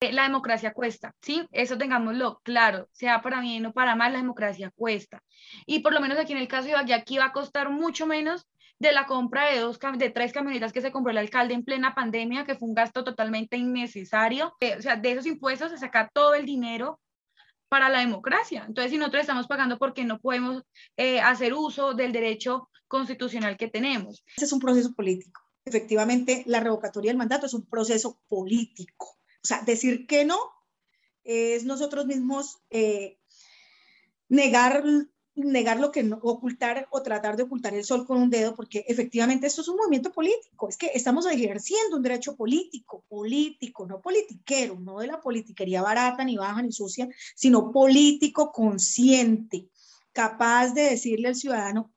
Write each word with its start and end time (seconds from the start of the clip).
La 0.00 0.22
democracia 0.22 0.72
cuesta, 0.72 1.14
¿sí? 1.20 1.46
Eso 1.52 1.76
tengámoslo 1.76 2.40
claro, 2.42 2.88
sea 2.90 3.20
para 3.20 3.42
bien 3.42 3.66
o 3.66 3.74
para 3.74 3.96
mal, 3.96 4.12
la 4.12 4.18
democracia 4.18 4.72
cuesta. 4.74 5.22
Y 5.66 5.80
por 5.80 5.92
lo 5.92 6.00
menos 6.00 6.18
aquí 6.18 6.32
en 6.32 6.38
el 6.38 6.48
caso 6.48 6.64
de 6.64 6.70
Ibagué, 6.70 6.94
aquí 6.94 7.18
va 7.18 7.26
a 7.26 7.32
costar 7.32 7.68
mucho 7.68 8.06
menos 8.06 8.48
de 8.78 8.92
la 8.92 9.04
compra 9.04 9.50
de, 9.50 9.58
dos, 9.58 9.78
de 9.98 10.08
tres 10.08 10.32
camionetas 10.32 10.72
que 10.72 10.80
se 10.80 10.90
compró 10.90 11.10
el 11.10 11.18
alcalde 11.18 11.52
en 11.52 11.64
plena 11.64 11.94
pandemia, 11.94 12.46
que 12.46 12.54
fue 12.54 12.66
un 12.66 12.74
gasto 12.74 13.04
totalmente 13.04 13.58
innecesario. 13.58 14.54
Eh, 14.60 14.76
o 14.78 14.80
sea, 14.80 14.96
de 14.96 15.12
esos 15.12 15.26
impuestos 15.26 15.70
se 15.70 15.76
saca 15.76 16.08
todo 16.14 16.32
el 16.32 16.46
dinero 16.46 16.98
para 17.68 17.90
la 17.90 17.98
democracia. 17.98 18.64
Entonces, 18.66 18.92
si 18.92 18.96
nosotros 18.96 19.20
estamos 19.20 19.48
pagando 19.48 19.76
porque 19.76 20.04
no 20.04 20.18
podemos 20.18 20.62
eh, 20.96 21.20
hacer 21.20 21.52
uso 21.52 21.92
del 21.92 22.12
derecho 22.12 22.70
constitucional 22.88 23.58
que 23.58 23.68
tenemos. 23.68 24.24
Este 24.28 24.46
es 24.46 24.52
un 24.52 24.60
proceso 24.60 24.94
político. 24.94 25.42
Efectivamente, 25.66 26.42
la 26.46 26.60
revocatoria 26.60 27.10
del 27.10 27.18
mandato 27.18 27.44
es 27.44 27.52
un 27.52 27.66
proceso 27.66 28.18
político 28.28 29.19
o 29.42 29.46
sea, 29.46 29.62
decir 29.62 30.06
que 30.06 30.24
no 30.24 30.38
es 31.24 31.64
nosotros 31.64 32.06
mismos 32.06 32.58
eh, 32.70 33.18
negar, 34.28 34.82
negar 35.34 35.80
lo 35.80 35.92
que 35.92 36.02
no, 36.02 36.18
ocultar 36.22 36.88
o 36.90 37.02
tratar 37.02 37.36
de 37.36 37.44
ocultar 37.44 37.74
el 37.74 37.84
sol 37.84 38.06
con 38.06 38.20
un 38.20 38.30
dedo, 38.30 38.54
porque 38.54 38.84
efectivamente 38.88 39.46
esto 39.46 39.62
es 39.62 39.68
un 39.68 39.76
movimiento 39.76 40.12
político, 40.12 40.68
es 40.68 40.76
que 40.76 40.90
estamos 40.94 41.26
ejerciendo 41.26 41.96
un 41.96 42.02
derecho 42.02 42.36
político, 42.36 43.04
político, 43.08 43.86
no 43.86 44.00
politiquero, 44.00 44.78
no 44.78 44.98
de 44.98 45.06
la 45.06 45.20
politiquería 45.20 45.82
barata, 45.82 46.24
ni 46.24 46.36
baja, 46.36 46.62
ni 46.62 46.72
sucia, 46.72 47.08
sino 47.34 47.72
político 47.72 48.52
consciente, 48.52 49.68
capaz 50.12 50.72
de 50.74 50.82
decirle 50.82 51.28
al 51.28 51.36
ciudadano 51.36 51.92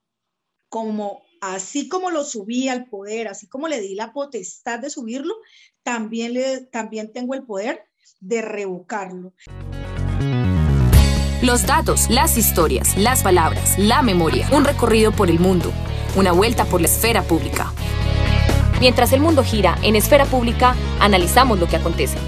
como 0.68 1.23
así 1.52 1.88
como 1.88 2.10
lo 2.10 2.24
subí 2.24 2.68
al 2.68 2.86
poder, 2.86 3.28
así 3.28 3.48
como 3.48 3.68
le 3.68 3.80
di 3.80 3.94
la 3.94 4.12
potestad 4.12 4.78
de 4.78 4.90
subirlo, 4.90 5.34
también, 5.82 6.32
le, 6.32 6.62
también 6.66 7.12
tengo 7.12 7.34
el 7.34 7.44
poder 7.44 7.82
de 8.20 8.40
revocarlo. 8.40 9.34
Los 11.42 11.66
datos, 11.66 12.08
las 12.08 12.38
historias, 12.38 12.96
las 12.96 13.22
palabras, 13.22 13.78
la 13.78 14.02
memoria, 14.02 14.48
un 14.52 14.64
recorrido 14.64 15.12
por 15.12 15.28
el 15.28 15.38
mundo, 15.38 15.72
una 16.16 16.32
vuelta 16.32 16.64
por 16.64 16.80
la 16.80 16.86
esfera 16.86 17.22
pública. 17.22 17.72
Mientras 18.80 19.12
el 19.12 19.20
mundo 19.20 19.44
gira 19.44 19.76
en 19.82 19.96
esfera 19.96 20.24
pública, 20.24 20.74
analizamos 21.00 21.60
lo 21.60 21.68
que 21.68 21.76
acontece. 21.76 22.18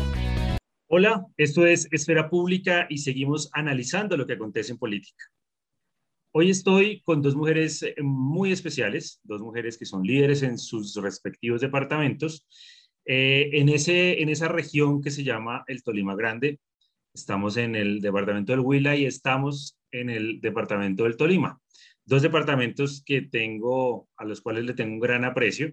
Hola, 0.88 1.26
esto 1.36 1.66
es 1.66 1.88
Esfera 1.90 2.30
Pública 2.30 2.86
y 2.88 2.98
seguimos 2.98 3.50
analizando 3.52 4.16
lo 4.16 4.26
que 4.26 4.34
acontece 4.34 4.72
en 4.72 4.78
política. 4.78 5.24
Hoy 6.38 6.50
estoy 6.50 7.00
con 7.00 7.22
dos 7.22 7.34
mujeres 7.34 7.82
eh, 7.82 7.94
muy 8.02 8.52
especiales, 8.52 9.22
dos 9.24 9.40
mujeres 9.40 9.78
que 9.78 9.86
son 9.86 10.02
líderes 10.02 10.42
en 10.42 10.58
sus 10.58 10.94
respectivos 10.96 11.62
departamentos. 11.62 12.46
Eh, 13.06 13.48
en, 13.54 13.70
ese, 13.70 14.20
en 14.20 14.28
esa 14.28 14.46
región 14.46 15.00
que 15.00 15.10
se 15.10 15.24
llama 15.24 15.64
el 15.66 15.82
Tolima 15.82 16.14
Grande, 16.14 16.60
estamos 17.14 17.56
en 17.56 17.74
el 17.74 18.02
departamento 18.02 18.52
del 18.52 18.60
Huila 18.60 18.94
y 18.96 19.06
estamos 19.06 19.78
en 19.90 20.10
el 20.10 20.42
departamento 20.42 21.04
del 21.04 21.16
Tolima. 21.16 21.58
Dos 22.04 22.20
departamentos 22.20 23.02
que 23.02 23.22
tengo, 23.22 24.06
a 24.18 24.26
los 24.26 24.42
cuales 24.42 24.66
le 24.66 24.74
tengo 24.74 24.92
un 24.92 25.00
gran 25.00 25.24
aprecio. 25.24 25.72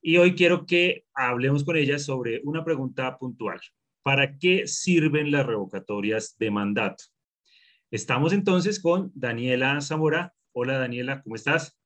Y 0.00 0.18
hoy 0.18 0.36
quiero 0.36 0.66
que 0.66 1.02
hablemos 1.14 1.64
con 1.64 1.76
ellas 1.76 2.04
sobre 2.04 2.42
una 2.44 2.64
pregunta 2.64 3.18
puntual. 3.18 3.60
¿Para 4.04 4.38
qué 4.38 4.68
sirven 4.68 5.32
las 5.32 5.44
revocatorias 5.44 6.36
de 6.38 6.50
mandato? 6.52 7.02
Estamos 7.90 8.32
entonces 8.32 8.78
con 8.78 9.10
Daniela 9.16 9.80
Zamora. 9.80 10.32
Hola 10.52 10.78
Daniela, 10.78 11.22
¿cómo 11.22 11.34
estás? 11.34 11.76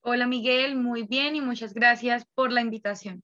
Hola 0.00 0.26
Miguel, 0.26 0.74
muy 0.74 1.04
bien 1.04 1.36
y 1.36 1.40
muchas 1.40 1.74
gracias 1.74 2.26
por 2.34 2.50
la 2.50 2.60
invitación. 2.60 3.22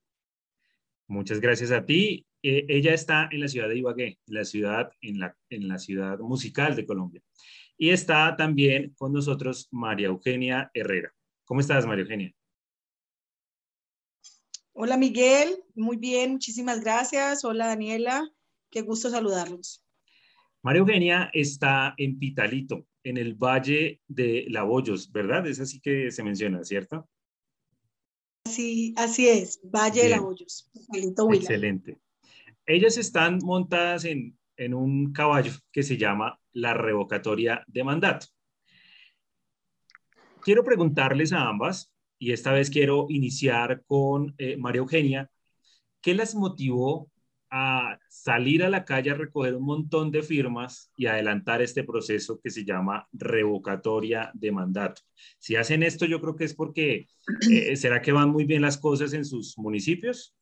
Muchas 1.08 1.40
gracias 1.40 1.72
a 1.72 1.84
ti. 1.84 2.24
Eh, 2.44 2.66
ella 2.68 2.94
está 2.94 3.28
en 3.32 3.40
la 3.40 3.48
ciudad 3.48 3.68
de 3.68 3.78
Ibagué, 3.78 4.20
la 4.26 4.44
ciudad, 4.44 4.92
en, 5.00 5.18
la, 5.18 5.36
en 5.50 5.66
la 5.66 5.78
ciudad 5.78 6.20
musical 6.20 6.76
de 6.76 6.86
Colombia. 6.86 7.20
Y 7.76 7.90
está 7.90 8.36
también 8.36 8.94
con 8.96 9.12
nosotros 9.12 9.66
María 9.72 10.06
Eugenia 10.06 10.70
Herrera. 10.74 11.12
¿Cómo 11.44 11.58
estás, 11.58 11.84
María 11.84 12.02
Eugenia? 12.02 12.32
Hola 14.72 14.96
Miguel, 14.96 15.64
muy 15.74 15.96
bien, 15.96 16.30
muchísimas 16.30 16.80
gracias. 16.80 17.44
Hola 17.44 17.66
Daniela, 17.66 18.30
qué 18.70 18.82
gusto 18.82 19.10
saludarlos. 19.10 19.82
María 20.62 20.80
Eugenia 20.80 21.30
está 21.32 21.94
en 21.96 22.18
Pitalito, 22.18 22.86
en 23.04 23.16
el 23.16 23.34
Valle 23.34 24.00
de 24.08 24.46
Laboyos, 24.48 25.10
¿verdad? 25.12 25.46
Es 25.46 25.60
así 25.60 25.80
que 25.80 26.10
se 26.10 26.24
menciona, 26.24 26.64
¿cierto? 26.64 27.08
Sí, 28.44 28.94
así 28.96 29.28
es, 29.28 29.60
Valle 29.62 30.02
de 30.02 30.08
Laboyos, 30.10 30.68
Pitalito 30.72 31.32
Excelente. 31.32 31.98
Ellas 32.66 32.98
están 32.98 33.38
montadas 33.42 34.04
en, 34.04 34.36
un 34.74 35.12
caballo 35.12 35.52
que 35.70 35.84
se 35.84 35.96
llama 35.96 36.40
la 36.52 36.74
revocatoria 36.74 37.62
de 37.68 37.84
mandato. 37.84 38.26
Quiero 40.42 40.64
preguntarles 40.64 41.32
a 41.32 41.48
ambas, 41.48 41.92
y 42.18 42.32
esta 42.32 42.52
vez 42.52 42.68
quiero 42.68 43.06
iniciar 43.08 43.84
con 43.86 44.34
eh, 44.38 44.56
María 44.56 44.80
Eugenia, 44.80 45.30
¿qué 46.00 46.14
las 46.14 46.34
motivó 46.34 47.08
a 47.50 47.98
salir 48.08 48.62
a 48.62 48.68
la 48.68 48.84
calle 48.84 49.10
a 49.10 49.14
recoger 49.14 49.54
un 49.54 49.64
montón 49.64 50.10
de 50.10 50.22
firmas 50.22 50.90
y 50.96 51.06
adelantar 51.06 51.62
este 51.62 51.84
proceso 51.84 52.40
que 52.42 52.50
se 52.50 52.64
llama 52.64 53.08
revocatoria 53.12 54.30
de 54.34 54.52
mandato. 54.52 55.02
Si 55.38 55.56
hacen 55.56 55.82
esto, 55.82 56.04
yo 56.06 56.20
creo 56.20 56.36
que 56.36 56.44
es 56.44 56.54
porque, 56.54 57.06
eh, 57.50 57.76
¿será 57.76 58.02
que 58.02 58.12
van 58.12 58.30
muy 58.30 58.44
bien 58.44 58.62
las 58.62 58.78
cosas 58.78 59.12
en 59.12 59.24
sus 59.24 59.56
municipios? 59.58 60.34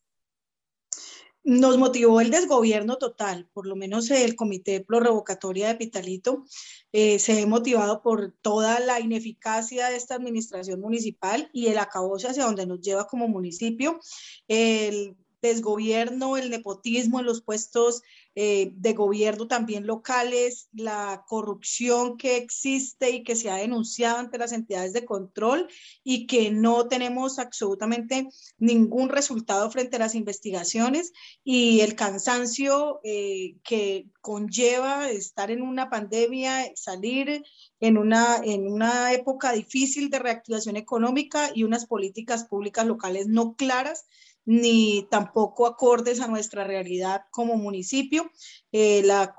Nos 1.48 1.78
motivó 1.78 2.20
el 2.20 2.32
desgobierno 2.32 2.96
total, 2.96 3.48
por 3.52 3.68
lo 3.68 3.76
menos 3.76 4.10
el 4.10 4.34
Comité 4.34 4.80
Pro 4.80 4.98
Revocatoria 4.98 5.68
de 5.68 5.76
Pitalito 5.76 6.42
eh, 6.90 7.20
se 7.20 7.36
ve 7.36 7.46
motivado 7.46 8.02
por 8.02 8.34
toda 8.42 8.80
la 8.80 8.98
ineficacia 8.98 9.88
de 9.88 9.96
esta 9.96 10.16
administración 10.16 10.80
municipal 10.80 11.48
y 11.52 11.68
el 11.68 11.78
acabose 11.78 12.26
hacia 12.26 12.46
donde 12.46 12.66
nos 12.66 12.80
lleva 12.80 13.06
como 13.06 13.28
municipio. 13.28 14.00
El 14.48 15.16
desgobierno, 15.42 16.36
el 16.36 16.50
nepotismo 16.50 17.20
en 17.20 17.26
los 17.26 17.42
puestos 17.42 18.02
eh, 18.38 18.70
de 18.74 18.92
gobierno 18.92 19.48
también 19.48 19.86
locales, 19.86 20.68
la 20.74 21.24
corrupción 21.26 22.18
que 22.18 22.36
existe 22.36 23.08
y 23.08 23.24
que 23.24 23.34
se 23.34 23.48
ha 23.48 23.56
denunciado 23.56 24.18
ante 24.18 24.36
las 24.36 24.52
entidades 24.52 24.92
de 24.92 25.06
control 25.06 25.68
y 26.04 26.26
que 26.26 26.50
no 26.50 26.86
tenemos 26.86 27.38
absolutamente 27.38 28.28
ningún 28.58 29.08
resultado 29.08 29.70
frente 29.70 29.96
a 29.96 30.00
las 30.00 30.14
investigaciones 30.14 31.14
y 31.44 31.80
el 31.80 31.94
cansancio 31.94 33.00
eh, 33.04 33.56
que 33.64 34.10
conlleva 34.20 35.10
estar 35.10 35.50
en 35.50 35.62
una 35.62 35.88
pandemia, 35.88 36.72
salir 36.74 37.42
en 37.80 37.96
una, 37.96 38.36
en 38.44 38.70
una 38.70 39.14
época 39.14 39.52
difícil 39.52 40.10
de 40.10 40.18
reactivación 40.18 40.76
económica 40.76 41.52
y 41.54 41.64
unas 41.64 41.86
políticas 41.86 42.44
públicas 42.44 42.84
locales 42.84 43.28
no 43.28 43.54
claras 43.56 44.04
ni 44.46 45.06
tampoco 45.10 45.66
acordes 45.66 46.20
a 46.20 46.28
nuestra 46.28 46.64
realidad 46.64 47.22
como 47.30 47.56
municipio. 47.56 48.25
Eh, 48.72 49.02
la, 49.04 49.34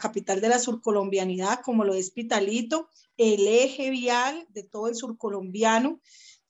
capital 0.00 0.40
de 0.40 0.48
la 0.48 0.58
surcolombianidad, 0.58 1.60
como 1.62 1.84
lo 1.84 1.94
es 1.94 2.10
Pitalito, 2.10 2.88
el 3.16 3.46
eje 3.46 3.90
vial 3.90 4.46
de 4.50 4.62
todo 4.62 4.88
el 4.88 4.94
surcolombiano, 4.94 6.00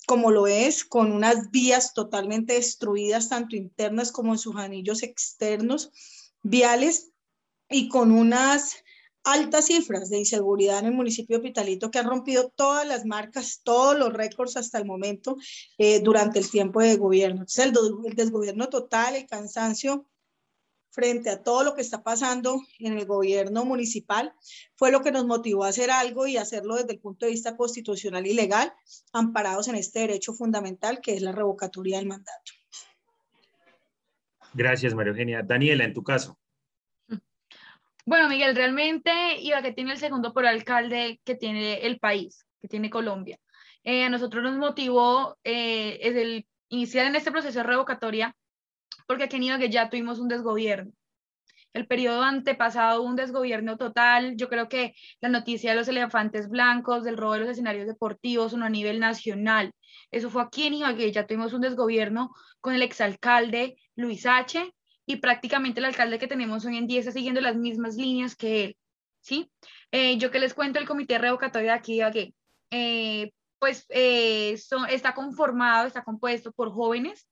como 0.07 0.31
lo 0.31 0.47
es, 0.47 0.85
con 0.85 1.13
unas 1.13 1.51
vías 1.51 1.95
totalmente 1.95 2.55
destruidas, 2.55 3.29
tanto 3.29 3.57
internas 3.57 4.13
como 4.13 4.33
en 4.33 4.39
sus 4.39 4.57
anillos 4.57 5.03
externos 5.03 5.91
viales, 6.43 7.11
y 7.71 7.89
con 7.89 8.11
unas 8.11 8.75
altas 9.23 9.67
cifras 9.67 10.11
de 10.11 10.19
inseguridad 10.19 10.81
en 10.81 10.87
el 10.87 10.93
municipio 10.93 11.37
de 11.37 11.43
Pitalito 11.43 11.91
que 11.91 11.99
han 11.99 12.09
rompido 12.09 12.53
todas 12.55 12.87
las 12.87 13.05
marcas, 13.05 13.61
todos 13.63 13.97
los 13.99 14.13
récords 14.13 14.57
hasta 14.57 14.79
el 14.79 14.87
momento 14.87 15.37
eh, 15.79 16.01
durante 16.01 16.39
el 16.39 16.51
tiempo 16.51 16.81
de 16.81 16.97
gobierno. 16.97 17.43
Entonces, 17.43 17.67
el, 17.67 18.15
desgobierno 18.17 18.69
total, 18.69 19.15
el 19.15 19.27
cansancio 19.27 20.07
frente 20.91 21.31
a 21.31 21.43
todo 21.43 21.65
lo 21.65 21.75
que 21.75 21.83
está 21.83 22.03
pasando 22.03 22.61
en 22.79 22.99
el 22.99 23.07
gobierno 23.07 23.65
municipal 23.65 24.33
fue 24.77 24.91
lo 24.91 25.03
que 25.03 25.13
nos 25.13 25.27
motivó 25.27 25.65
a 25.65 25.69
hacer 25.69 25.91
algo 25.91 26.27
y 26.27 26.37
hacerlo 26.37 26.77
desde 26.77 26.93
el 26.93 27.01
punto 27.01 27.27
de 27.27 27.33
vista 27.33 27.57
constitucional 27.57 28.27
y 28.27 28.35
legal, 28.35 28.73
amparados 29.13 29.69
en 29.69 29.77
este 29.77 30.01
derecho 30.01 30.35
fundamental 30.35 31.01
que 31.01 31.15
es 31.15 31.23
la 31.23 31.33
revocatoria 31.33 31.99
del 31.99 32.07
mandato. 32.07 32.53
Gracias, 34.53 34.95
María 34.95 35.11
Eugenia. 35.11 35.43
Daniela, 35.43 35.85
en 35.85 35.95
tu 35.95 36.03
caso. 36.03 36.37
Bueno, 38.05 38.29
Miguel, 38.29 38.57
realmente 38.57 39.11
que 39.63 39.73
tiene 39.73 39.93
el 39.93 39.99
segundo 39.99 40.33
por 40.33 40.47
alcalde 40.47 41.21
que 41.25 41.35
tiene 41.35 41.87
el 41.87 41.99
país, 41.99 42.47
que 42.61 42.69
tiene 42.69 42.91
Colombia. 42.91 43.39
Eh, 43.85 44.05
a 44.05 44.09
nosotros 44.09 44.43
nos 44.43 44.57
motivó 44.57 45.39
eh, 45.45 45.99
el 46.03 46.47
iniciar 46.69 47.07
en 47.07 47.17
este 47.17 47.31
proceso 47.31 47.59
de 47.59 47.65
revocatoria 47.65 48.35
porque 49.11 49.25
aquí 49.25 49.39
en 49.39 49.43
Ibagué 49.43 49.71
ya 49.71 49.91
tuvimos 49.91 50.21
un 50.21 50.29
desgobierno. 50.29 50.93
El 51.73 51.89
periodo 51.89 52.23
antepasado 52.23 53.03
un 53.03 53.17
desgobierno 53.17 53.77
total. 53.77 54.37
Yo 54.37 54.49
creo 54.49 54.69
que 54.69 54.95
la 55.21 55.29
noticia 55.29 55.71
de 55.71 55.77
los 55.77 55.89
elefantes 55.89 56.49
blancos, 56.49 57.03
del 57.03 57.17
robo 57.17 57.33
de 57.33 57.41
los 57.41 57.49
escenarios 57.49 57.89
deportivos, 57.89 58.53
uno 58.53 58.67
a 58.67 58.71
nivel 58.71 59.01
nacional. 59.01 59.73
Eso 60.13 60.31
fue 60.31 60.43
aquí 60.43 60.69
en 60.69 60.75
Ibagué, 60.75 61.11
ya 61.11 61.27
tuvimos 61.27 61.53
un 61.53 61.63
desgobierno 61.63 62.33
con 62.61 62.73
el 62.73 62.83
exalcalde 62.83 63.79
Luis 63.97 64.27
H., 64.27 64.73
y 65.07 65.17
prácticamente 65.17 65.81
el 65.81 65.87
alcalde 65.87 66.21
que 66.21 66.29
tenemos 66.29 66.65
hoy 66.65 66.77
en 66.77 66.87
día 66.87 67.01
está 67.01 67.11
siguiendo 67.11 67.41
las 67.41 67.57
mismas 67.57 67.97
líneas 67.97 68.37
que 68.37 68.65
él, 68.65 68.77
¿sí? 69.21 69.51
Eh, 69.91 70.19
yo 70.19 70.31
que 70.31 70.39
les 70.39 70.55
cuento, 70.55 70.79
el 70.79 70.87
comité 70.87 71.19
revocatorio 71.19 71.71
de 71.71 71.75
aquí 71.75 71.99
de 71.99 72.33
eh, 72.71 73.33
pues 73.59 73.87
eh, 73.89 74.57
está 74.89 75.15
conformado, 75.15 75.89
está 75.89 76.05
compuesto 76.05 76.53
por 76.53 76.71
jóvenes. 76.71 77.27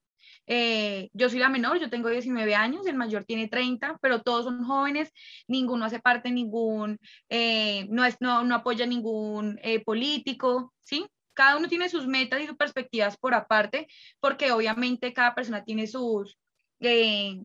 Yo 1.13 1.29
soy 1.29 1.39
la 1.39 1.49
menor, 1.49 1.79
yo 1.79 1.91
tengo 1.91 2.09
19 2.09 2.55
años, 2.55 2.87
el 2.87 2.97
mayor 2.97 3.25
tiene 3.25 3.49
30, 3.49 3.99
pero 4.01 4.23
todos 4.23 4.47
son 4.47 4.65
jóvenes, 4.65 5.13
ninguno 5.47 5.85
hace 5.85 6.01
parte, 6.01 6.31
ningún, 6.31 6.99
no, 7.31 8.05
es, 8.05 8.17
no, 8.21 8.45
no 8.45 8.55
apoya 8.55 8.87
ningún 8.87 9.61
político, 9.85 10.73
¿sí? 10.81 11.07
Cada 11.35 11.57
uno 11.57 11.69
tiene 11.69 11.89
sus 11.89 12.07
metas 12.07 12.41
y 12.41 12.47
sus 12.47 12.57
perspectivas 12.57 13.17
por 13.17 13.35
aparte, 13.35 13.87
porque 14.21 14.51
obviamente 14.51 15.13
cada 15.13 15.35
persona 15.35 15.63
tiene 15.63 15.87
sus, 15.87 16.37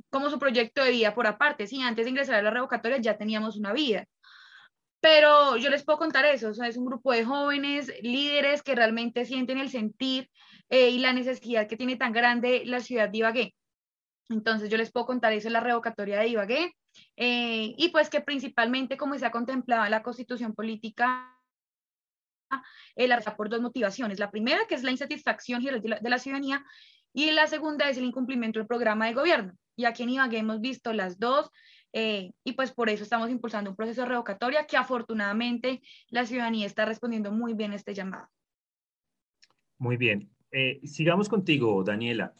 como 0.09 0.29
su 0.29 0.39
proyecto 0.39 0.83
de 0.83 0.91
vida 0.91 1.13
por 1.13 1.27
aparte. 1.27 1.67
Sí, 1.67 1.81
antes 1.81 2.05
de 2.05 2.11
ingresar 2.11 2.35
a 2.35 2.41
la 2.41 2.51
revocatoria 2.51 2.97
ya 2.97 3.17
teníamos 3.17 3.55
una 3.57 3.73
vida. 3.73 4.05
Pero 5.03 5.57
yo 5.57 5.69
les 5.69 5.83
puedo 5.83 5.97
contar 5.97 6.23
eso, 6.23 6.47
o 6.47 6.53
sea, 6.53 6.69
es 6.69 6.77
un 6.77 6.85
grupo 6.85 7.11
de 7.11 7.25
jóvenes, 7.25 7.91
líderes 8.03 8.63
que 8.63 8.73
realmente 8.73 9.25
sienten 9.25 9.57
el 9.57 9.69
sentir 9.69 10.29
eh, 10.69 10.91
y 10.91 10.99
la 10.99 11.11
necesidad 11.11 11.67
que 11.67 11.75
tiene 11.75 11.97
tan 11.97 12.13
grande 12.13 12.63
la 12.65 12.79
ciudad 12.79 13.09
de 13.09 13.17
Ibagué. 13.17 13.55
Entonces 14.29 14.69
yo 14.69 14.77
les 14.77 14.93
puedo 14.93 15.05
contar 15.05 15.33
eso 15.33 15.49
la 15.49 15.59
revocatoria 15.59 16.19
de 16.19 16.29
Ibagué 16.29 16.73
eh, 17.17 17.75
y 17.77 17.89
pues 17.89 18.09
que 18.09 18.21
principalmente 18.21 18.95
como 18.95 19.17
se 19.19 19.25
ha 19.25 19.31
contemplado 19.31 19.83
en 19.83 19.91
la 19.91 20.03
constitución 20.03 20.53
política, 20.53 21.37
el 22.95 23.11
eh, 23.11 23.17
por 23.35 23.49
dos 23.49 23.59
motivaciones. 23.59 24.19
La 24.19 24.31
primera, 24.31 24.65
que 24.69 24.75
es 24.75 24.83
la 24.83 24.91
insatisfacción 24.91 25.61
de 25.61 25.99
la 26.01 26.17
ciudadanía, 26.17 26.63
y 27.11 27.29
la 27.31 27.47
segunda 27.47 27.89
es 27.89 27.97
el 27.97 28.05
incumplimiento 28.05 28.57
del 28.57 28.69
programa 28.69 29.07
de 29.07 29.15
gobierno. 29.15 29.53
Y 29.75 29.83
aquí 29.83 30.03
en 30.03 30.11
Ibagué 30.11 30.37
hemos 30.37 30.61
visto 30.61 30.93
las 30.93 31.19
dos, 31.19 31.49
eh, 31.93 32.31
y 32.43 32.53
pues 32.53 32.71
por 32.71 32.89
eso 32.89 33.03
estamos 33.03 33.29
impulsando 33.29 33.69
un 33.69 33.75
proceso 33.75 34.01
de 34.01 34.07
revocatoria 34.07 34.65
que 34.65 34.77
afortunadamente 34.77 35.81
la 36.09 36.25
ciudadanía 36.25 36.65
está 36.65 36.85
respondiendo 36.85 37.31
muy 37.31 37.53
bien 37.53 37.71
a 37.71 37.75
este 37.75 37.93
llamado. 37.93 38.27
Muy 39.77 39.97
bien. 39.97 40.29
Eh, 40.51 40.81
sigamos 40.85 41.29
contigo, 41.29 41.83
Daniela. 41.83 42.33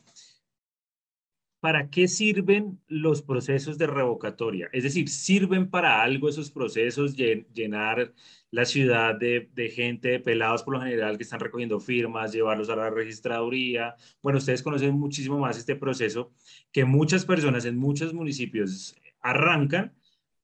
¿Para 1.60 1.90
qué 1.90 2.08
sirven 2.08 2.82
los 2.88 3.22
procesos 3.22 3.78
de 3.78 3.88
revocatoria? 3.88 4.70
Es 4.74 4.84
decir, 4.84 5.08
¿sirven 5.08 5.70
para 5.70 6.02
algo 6.02 6.28
esos 6.28 6.52
procesos, 6.52 7.16
llenar 7.16 8.14
la 8.52 8.66
ciudad 8.66 9.16
de, 9.16 9.50
de, 9.54 9.70
gente, 9.70 10.10
de 10.10 10.20
pelados 10.20 10.64
por 10.64 10.74
lo 10.74 10.82
general 10.82 11.16
que 11.16 11.24
están 11.24 11.40
recogiendo 11.40 11.80
firmas, 11.80 12.34
llevarlos 12.34 12.70
a 12.70 12.76
la 12.76 12.90
registraduría? 12.90 13.96
Bueno, 14.22 14.40
ustedes 14.40 14.62
conocen 14.62 14.94
muchísimo 14.96 15.40
más 15.40 15.58
este 15.58 15.76
proceso 15.76 16.34
que 16.72 16.84
muchas 16.84 17.26
personas 17.26 17.64
en 17.64 17.78
muchos 17.78 18.14
municipios 18.14 18.96
arrancan, 19.24 19.96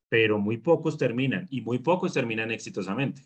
pero 0.10 0.40
muy 0.40 0.58
pocos 0.58 0.98
terminan 0.98 1.46
y 1.50 1.62
muy 1.62 1.80
pocos 1.80 2.14
terminan 2.14 2.52
exitosamente. 2.52 3.22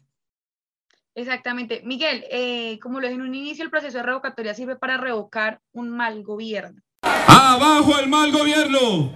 Exactamente. 1.16 1.82
Miguel, 1.86 2.26
eh, 2.30 2.80
como 2.80 3.00
lo 3.00 3.08
dije 3.08 3.20
en 3.20 3.28
un 3.28 3.36
inicio, 3.36 3.64
el 3.64 3.70
proceso 3.70 3.98
de 3.98 4.04
revocatoria 4.04 4.54
sirve 4.54 4.76
para 4.76 4.98
revocar 4.98 5.62
un 5.72 5.90
mal 5.90 6.24
gobierno. 6.24 6.82
Abajo 7.04 8.00
el 8.00 8.10
mal 8.10 8.32
gobierno. 8.32 9.14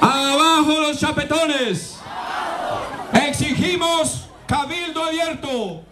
Abajo 0.00 0.80
los 0.80 1.00
chapetones. 1.00 2.00
Exigimos 3.12 4.28
cabildo 4.46 5.02
abierto. 5.02 5.82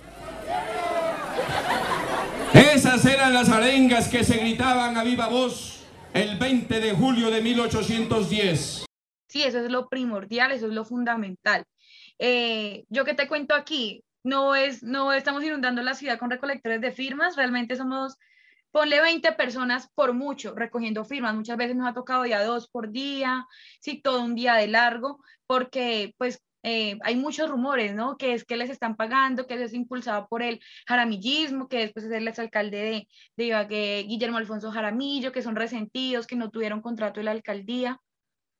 Esas 2.52 3.04
eran 3.06 3.32
las 3.32 3.48
arengas 3.48 4.08
que 4.08 4.24
se 4.24 4.36
gritaban 4.38 4.96
a 4.96 5.04
viva 5.04 5.28
voz 5.28 5.84
el 6.12 6.38
20 6.38 6.80
de 6.80 6.92
julio 6.92 7.30
de 7.30 7.40
1810. 7.40 8.85
Sí, 9.28 9.42
eso 9.42 9.58
es 9.58 9.70
lo 9.70 9.88
primordial, 9.88 10.52
eso 10.52 10.66
es 10.66 10.72
lo 10.72 10.84
fundamental. 10.84 11.64
Eh, 12.18 12.84
yo 12.88 13.04
que 13.04 13.14
te 13.14 13.28
cuento 13.28 13.54
aquí, 13.54 14.04
no 14.22 14.54
es, 14.56 14.82
no 14.82 15.12
estamos 15.12 15.44
inundando 15.44 15.82
la 15.82 15.94
ciudad 15.94 16.18
con 16.18 16.30
recolectores 16.30 16.80
de 16.80 16.92
firmas, 16.92 17.36
realmente 17.36 17.76
somos, 17.76 18.16
ponle 18.70 19.00
20 19.00 19.32
personas 19.32 19.88
por 19.94 20.14
mucho 20.14 20.54
recogiendo 20.54 21.04
firmas, 21.04 21.34
muchas 21.34 21.56
veces 21.56 21.76
nos 21.76 21.88
ha 21.88 21.94
tocado 21.94 22.26
ya 22.26 22.42
dos 22.44 22.68
por 22.68 22.90
día, 22.90 23.46
sí, 23.80 24.00
todo 24.00 24.22
un 24.22 24.34
día 24.34 24.54
de 24.54 24.68
largo, 24.68 25.20
porque 25.46 26.14
pues 26.18 26.40
eh, 26.62 26.98
hay 27.02 27.16
muchos 27.16 27.48
rumores, 27.48 27.94
¿no? 27.94 28.16
Que 28.16 28.34
es 28.34 28.44
que 28.44 28.56
les 28.56 28.70
están 28.70 28.96
pagando, 28.96 29.46
que 29.46 29.54
eso 29.54 29.64
es 29.64 29.74
impulsado 29.74 30.26
por 30.28 30.42
el 30.42 30.60
jaramillismo, 30.86 31.68
que 31.68 31.78
después 31.78 32.06
es 32.06 32.12
el 32.12 32.26
exalcalde 32.26 33.06
de, 33.36 33.54
de 33.56 34.04
Guillermo 34.08 34.38
Alfonso 34.38 34.72
Jaramillo, 34.72 35.32
que 35.32 35.42
son 35.42 35.54
resentidos, 35.56 36.26
que 36.26 36.36
no 36.36 36.50
tuvieron 36.50 36.82
contrato 36.82 37.20
de 37.20 37.24
la 37.24 37.30
alcaldía 37.32 38.00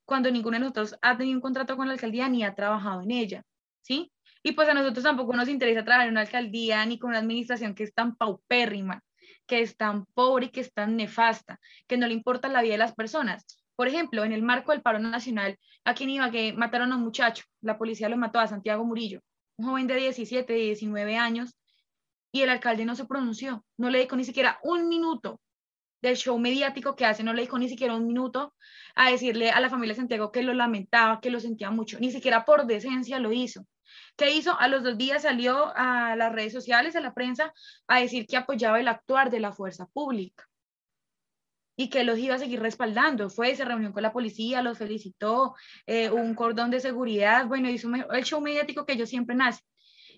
cuando 0.06 0.31
ninguno 0.31 0.55
de 0.55 0.61
nosotros 0.61 0.97
ha 1.03 1.17
tenido 1.19 1.37
un 1.37 1.43
contrato 1.43 1.76
con 1.76 1.88
la 1.88 1.94
alcaldía 1.94 2.29
ni 2.29 2.44
ha 2.44 2.55
trabajado 2.55 3.03
en 3.03 3.11
ella, 3.11 3.43
¿sí? 3.82 4.11
Y 4.43 4.53
pues 4.53 4.69
a 4.69 4.75
nosotros 4.75 5.03
tampoco 5.05 5.35
nos 5.35 5.49
interesa 5.49 5.85
trabajar 5.85 6.06
en 6.06 6.12
una 6.12 6.23
alcaldía 6.23 6.87
ni 6.87 6.99
con 6.99 7.11
una 7.11 7.19
administración 7.19 7.75
que 7.75 7.82
es 7.82 7.93
tan 7.93 8.17
paupérrima, 8.17 9.03
que 9.47 9.61
es 9.61 9.76
tan 9.76 10.06
pobre 10.14 10.47
y 10.47 10.49
que 10.50 10.61
es 10.61 10.73
tan 10.73 10.97
nefasta, 10.97 11.58
que 11.88 11.97
no 11.97 12.06
le 12.06 12.14
importa 12.14 12.49
la 12.49 12.62
vida 12.62 12.75
de 12.75 12.79
las 12.79 12.94
personas. 12.94 13.44
Por 13.75 13.88
ejemplo, 13.88 14.25
en 14.25 14.32
el 14.32 14.43
marco 14.43 14.73
del 14.73 14.82
paro 14.82 15.00
nacional, 15.00 15.58
aquí 15.85 16.05
en 16.05 16.11
Ibagué 16.11 16.52
mataron 16.52 16.93
a 16.93 16.97
un 16.97 17.02
muchacho, 17.02 17.44
la 17.61 17.76
policía 17.76 18.09
lo 18.09 18.17
mató 18.17 18.38
a 18.38 18.47
Santiago 18.47 18.85
Murillo, 18.85 19.20
un 19.59 19.67
joven 19.67 19.87
de 19.87 19.97
17, 19.97 20.52
19 20.52 21.17
años, 21.17 21.56
y 22.32 22.43
el 22.43 22.50
alcalde 22.50 22.85
no 22.85 22.94
se 22.94 23.06
pronunció, 23.06 23.64
no 23.76 23.91
le 23.91 24.00
dijo 24.00 24.17
ni 24.17 24.25
siquiera 24.25 24.59
un 24.62 24.88
minuto 24.88 25.41
del 26.02 26.16
show 26.16 26.38
mediático 26.38 26.96
que 26.96 27.06
hace, 27.06 27.22
no 27.22 27.32
le 27.32 27.43
dijo 27.43 27.58
ni 27.58 27.69
siquiera 27.69 27.94
un 27.94 28.06
minuto 28.06 28.54
a 28.94 29.10
decirle 29.10 29.50
a 29.50 29.60
la 29.60 29.70
familia 29.70 29.94
Santiago 29.94 30.32
que 30.32 30.43
lo 30.43 30.54
lamentaba, 30.54 31.20
que 31.20 31.31
lo 31.31 31.40
sentía 31.40 31.70
mucho, 31.70 31.98
ni 31.98 32.10
siquiera 32.10 32.44
por 32.44 32.66
decencia 32.66 33.19
lo 33.19 33.32
hizo. 33.32 33.66
¿Qué 34.16 34.34
hizo? 34.34 34.58
A 34.58 34.69
los 34.69 34.82
dos 34.82 34.98
días 34.98 35.22
salió 35.22 35.72
a 35.76 36.16
las 36.16 36.32
redes 36.32 36.52
sociales, 36.52 36.96
a 36.96 37.00
la 37.00 37.14
prensa, 37.14 37.52
a 37.87 38.00
decir 38.00 38.26
que 38.26 38.37
apoyaba 38.37 38.81
el 38.81 38.88
actuar 38.88 39.31
de 39.31 39.40
la 39.40 39.52
fuerza 39.52 39.87
pública 39.87 40.48
y 41.76 41.90
que 41.90 42.04
los 42.04 42.19
iba 42.19 42.34
a 42.34 42.38
seguir 42.38 42.60
respaldando. 42.60 43.28
Fue, 43.31 43.54
se 43.54 43.64
reunió 43.64 43.92
con 43.92 44.02
la 44.02 44.12
policía, 44.12 44.62
los 44.62 44.78
felicitó, 44.78 45.54
eh, 45.87 46.10
un 46.10 46.34
cordón 46.34 46.70
de 46.70 46.81
seguridad, 46.81 47.46
bueno, 47.46 47.69
hizo 47.69 47.88
el 47.94 48.25
show 48.25 48.40
mediático 48.40 48.87
que 48.87 48.94
ellos 48.94 49.10
siempre 49.10 49.37
nace. 49.37 49.62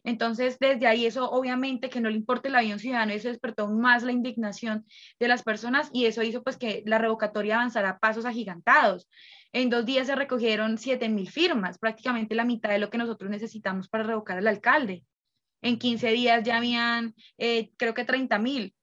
Entonces, 0.08 0.58
desde 0.58 0.86
ahí 0.86 1.04
eso 1.04 1.30
obviamente 1.30 1.90
que 1.90 2.00
no 2.00 2.08
le 2.08 2.16
importe 2.16 2.48
la 2.48 2.62
vida 2.62 2.72
un 2.72 2.80
ciudadano, 2.80 3.12
eso 3.12 3.28
despertó 3.28 3.68
más 3.68 4.02
la 4.02 4.12
indignación 4.12 4.86
de 5.20 5.28
las 5.28 5.42
personas 5.42 5.90
y 5.92 6.06
eso 6.06 6.22
hizo 6.22 6.42
pues 6.42 6.56
que 6.56 6.82
la 6.86 6.96
revocatoria 6.96 7.56
avanzara 7.56 7.90
a 7.90 7.98
pasos 7.98 8.24
agigantados. 8.24 9.06
En 9.52 9.68
dos 9.68 9.84
días 9.84 10.06
se 10.06 10.14
recogieron 10.14 10.78
7 10.78 11.10
mil 11.10 11.30
firmas, 11.30 11.78
prácticamente 11.78 12.34
la 12.34 12.46
mitad 12.46 12.70
de 12.70 12.78
lo 12.78 12.88
que 12.88 12.96
nosotros 12.96 13.30
necesitamos 13.30 13.90
para 13.90 14.04
revocar 14.04 14.38
al 14.38 14.46
alcalde. 14.46 15.04
En 15.60 15.78
15 15.78 16.10
días 16.12 16.42
ya 16.42 16.56
habían, 16.56 17.14
eh, 17.36 17.70
creo 17.76 17.92
que 17.92 18.06
30 18.06 18.38
mil, 18.38 18.74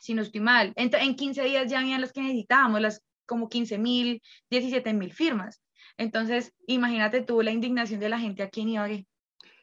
si 0.00 0.12
no 0.12 0.20
estoy 0.20 0.42
mal. 0.42 0.74
En, 0.76 0.90
en 0.94 1.16
15 1.16 1.44
días 1.44 1.70
ya 1.70 1.80
habían 1.80 2.02
las 2.02 2.12
que 2.12 2.20
necesitábamos, 2.20 2.82
las 2.82 3.02
como 3.24 3.48
15 3.48 3.78
mil, 3.78 4.20
17 4.50 4.92
mil 4.92 5.14
firmas. 5.14 5.62
Entonces, 5.96 6.52
imagínate 6.66 7.22
tú 7.22 7.40
la 7.40 7.52
indignación 7.52 8.00
de 8.00 8.10
la 8.10 8.18
gente 8.18 8.42
aquí 8.42 8.60
en 8.60 8.68
Ibagué. 8.68 9.06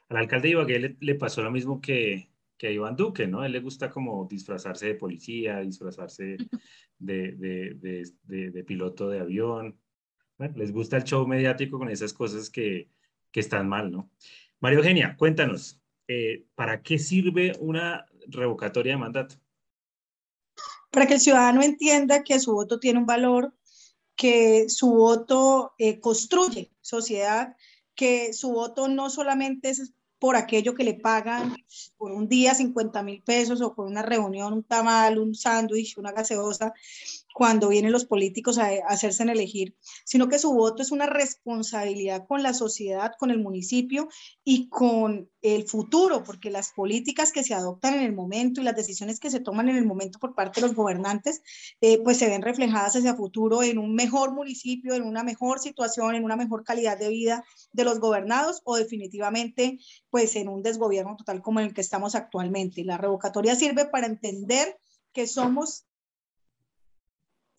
Al 0.09 0.17
alcalde 0.17 0.47
de 0.47 0.51
Ibagué 0.51 0.97
le, 0.99 1.15
pasó 1.15 1.41
lo 1.41 1.51
mismo 1.51 1.79
que, 1.79 2.31
que, 2.57 2.67
a 2.67 2.71
Iván 2.71 2.95
Duque, 2.95 3.27
¿no? 3.27 3.41
A 3.41 3.45
él 3.45 3.51
le 3.51 3.59
gusta 3.59 3.89
como 3.89 4.25
disfrazarse 4.25 4.87
de 4.87 4.95
policía, 4.95 5.59
disfrazarse 5.59 6.37
de, 6.97 7.31
de, 7.33 8.05
de, 8.23 8.51
de 8.51 8.63
piloto 8.63 9.07
de 9.07 9.19
avión. 9.19 9.79
Bueno, 10.37 10.55
les 10.57 10.71
gusta 10.71 10.97
el 10.97 11.03
show 11.03 11.27
mediático 11.27 11.77
con 11.77 11.89
esas 11.89 12.13
cosas 12.13 12.49
que, 12.49 12.89
que 13.31 13.39
están 13.39 13.67
mal, 13.67 13.91
¿no? 13.91 14.09
María 14.59 14.79
Eugenia, 14.79 15.15
cuéntanos, 15.17 15.81
eh, 16.07 16.45
¿para 16.55 16.81
qué 16.81 16.97
sirve 16.97 17.53
una 17.59 18.05
revocatoria 18.27 18.93
de 18.93 18.97
mandato? 18.97 19.35
Para 20.91 21.05
que 21.05 21.15
el 21.15 21.19
ciudadano 21.19 21.61
entienda 21.61 22.23
que 22.23 22.39
su 22.39 22.53
voto 22.53 22.79
tiene 22.79 22.99
un 22.99 23.05
valor, 23.05 23.53
que 24.15 24.69
su 24.69 24.89
voto 24.89 25.73
eh, 25.77 25.99
construye 25.99 26.73
sociedad, 26.81 27.55
que 27.95 28.33
su 28.33 28.51
voto 28.51 28.87
no 28.87 29.09
solamente 29.09 29.69
es 29.69 29.93
por 30.19 30.35
aquello 30.35 30.75
que 30.75 30.83
le 30.83 30.93
pagan 30.93 31.55
por 31.97 32.11
un 32.11 32.27
día 32.27 32.53
50 32.53 33.03
mil 33.03 33.21
pesos 33.23 33.61
o 33.61 33.73
por 33.73 33.87
una 33.87 34.01
reunión, 34.01 34.53
un 34.53 34.63
tamal, 34.63 35.17
un 35.17 35.33
sándwich, 35.33 35.97
una 35.97 36.11
gaseosa, 36.11 36.73
cuando 37.39 37.69
vienen 37.69 37.93
los 37.93 38.03
políticos 38.03 38.57
a, 38.57 38.67
hacerse 38.89 39.23
en 39.23 39.29
elegir, 39.29 39.77
sino 40.03 40.27
que 40.27 40.37
su 40.37 40.51
voto 40.51 40.83
es 40.83 40.91
una 40.91 41.05
responsabilidad 41.05 42.27
con 42.27 42.43
la 42.43 42.53
sociedad, 42.53 43.13
con 43.17 43.31
el 43.31 43.39
municipio 43.39 44.09
y 44.43 44.67
con 44.67 45.31
el 45.41 45.65
futuro, 45.65 46.25
porque 46.25 46.51
las 46.51 46.73
políticas 46.73 47.31
que 47.31 47.45
se 47.45 47.53
adoptan 47.53 47.93
en 47.93 48.01
el 48.01 48.11
momento 48.11 48.59
y 48.59 48.65
las 48.65 48.75
decisiones 48.75 49.21
que 49.21 49.31
se 49.31 49.39
toman 49.39 49.69
en 49.69 49.77
el 49.77 49.85
momento 49.85 50.19
por 50.19 50.35
parte 50.35 50.59
de 50.59 50.67
los 50.67 50.75
gobernantes, 50.75 51.41
eh, 51.79 51.99
pues 52.03 52.17
se 52.17 52.27
ven 52.27 52.41
reflejadas 52.41 52.97
hacia 52.97 53.15
futuro 53.15 53.63
en 53.63 53.77
un 53.77 53.95
mejor 53.95 54.33
municipio, 54.33 54.93
en 54.93 55.03
una 55.03 55.23
mejor 55.23 55.59
situación, 55.59 56.15
en 56.15 56.25
una 56.25 56.35
mejor 56.35 56.65
calidad 56.65 56.99
de 56.99 57.07
vida 57.07 57.45
de 57.71 57.85
los 57.85 58.01
gobernados 58.01 58.59
o 58.65 58.75
definitivamente 58.75 59.79
pues 60.09 60.35
en 60.35 60.49
un 60.49 60.61
desgobierno 60.61 61.15
total 61.15 61.41
como 61.41 61.61
el 61.61 61.73
que 61.73 61.79
estamos 61.79 62.15
actualmente. 62.15 62.83
La 62.83 62.97
revocatoria 62.97 63.55
sirve 63.55 63.85
para 63.85 64.07
entender 64.07 64.77
que 65.13 65.25
somos 65.25 65.85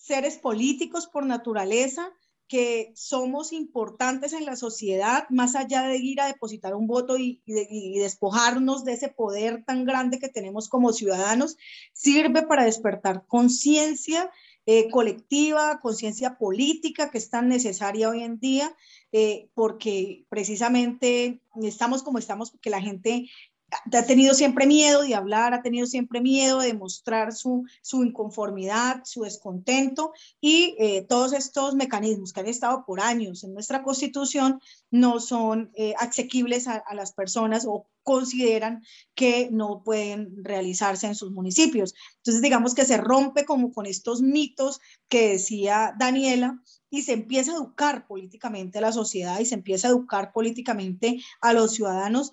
seres 0.01 0.39
políticos 0.39 1.07
por 1.07 1.27
naturaleza, 1.27 2.11
que 2.49 2.91
somos 2.97 3.53
importantes 3.53 4.33
en 4.33 4.45
la 4.45 4.57
sociedad, 4.57 5.29
más 5.31 5.55
allá 5.55 5.83
de 5.83 5.99
ir 5.99 6.21
a 6.21 6.27
depositar 6.27 6.75
un 6.75 6.89
voto 6.89 7.17
y, 7.17 7.41
despojarnos 7.47 8.85
de 8.85 8.95
ese 8.95 9.09
poder 9.09 9.63
tan 9.65 9.85
grande 9.85 10.19
que 10.19 10.29
tenemos 10.29 10.69
como 10.69 10.93
ciudadanos, 10.93 11.57
sirve 11.93 12.43
para 12.43 12.65
despertar 12.65 13.25
conciencia 13.29 14.33
eh, 14.67 14.91
colectiva, 14.91 15.81
conciencia 15.81 16.39
política 16.39 17.11
que 17.11 17.19
es 17.19 17.31
tan 17.31 17.49
necesaria 17.49 18.09
hoy 18.09 18.25
en 18.25 18.41
día, 18.41 18.75
eh, 19.13 19.49
porque 19.55 20.27
precisamente 20.29 21.41
estamos 21.63 22.03
como 22.03 22.19
estamos, 22.19 22.51
porque 22.51 22.71
la 22.71 22.83
gente 22.83 23.29
ha 23.71 24.03
tenido 24.07 24.35
siempre 24.35 24.67
miedo 24.67 25.03
de 25.03 25.15
hablar, 25.15 25.55
ha 25.55 25.63
tenido 25.63 25.87
siempre 25.87 26.21
miedo 26.21 26.61
de 26.61 26.75
mostrar 26.75 27.33
su, 27.33 27.65
su 27.83 28.05
inconformidad, 28.05 29.03
su 29.05 29.23
descontento 29.23 30.13
y 30.41 30.77
eh, 30.79 31.07
todos 31.09 31.33
estos 31.33 31.75
mecanismos 31.75 32.33
que 32.33 32.41
han 32.41 32.49
estado 32.49 32.85
por 32.85 33.01
años 33.01 33.45
en 33.45 33.55
nuestra 33.55 33.83
constitución 33.83 34.61
no 34.91 35.21
son 35.21 35.71
eh, 35.75 35.95
asequibles 35.99 36.67
a, 36.67 36.77
a, 36.77 36.95
las 36.95 37.13
personas 37.13 37.65
o 37.67 37.87
consideran 38.03 38.83
que 39.15 39.49
no 39.53 39.83
pueden 39.85 40.43
realizarse 40.43 41.07
en 41.07 41.15
sus 41.15 41.31
municipios. 41.31 41.95
Entonces, 42.17 42.43
digamos 42.43 42.75
que 42.75 42.85
se 42.85 42.97
rompe 42.97 43.45
como 43.45 43.73
con 43.73 43.87
estos 43.87 44.23
mitos 44.23 44.81
que 45.09 45.31
decía 45.31 45.95
Daniela 45.99 46.61
y 46.91 47.03
se 47.03 47.13
empieza 47.13 47.53
a 47.53 47.57
educar 47.57 48.07
políticamente 48.07 48.79
a 48.79 48.83
la 48.83 48.93
sociedad 48.93 49.39
y 49.39 49.47
se 49.47 49.55
empieza 49.55 49.87
a 49.87 49.91
educar 49.93 50.33
políticamente 50.33 51.23
a 51.41 51.53
los 51.53 51.75
ciudadanos 51.75 52.33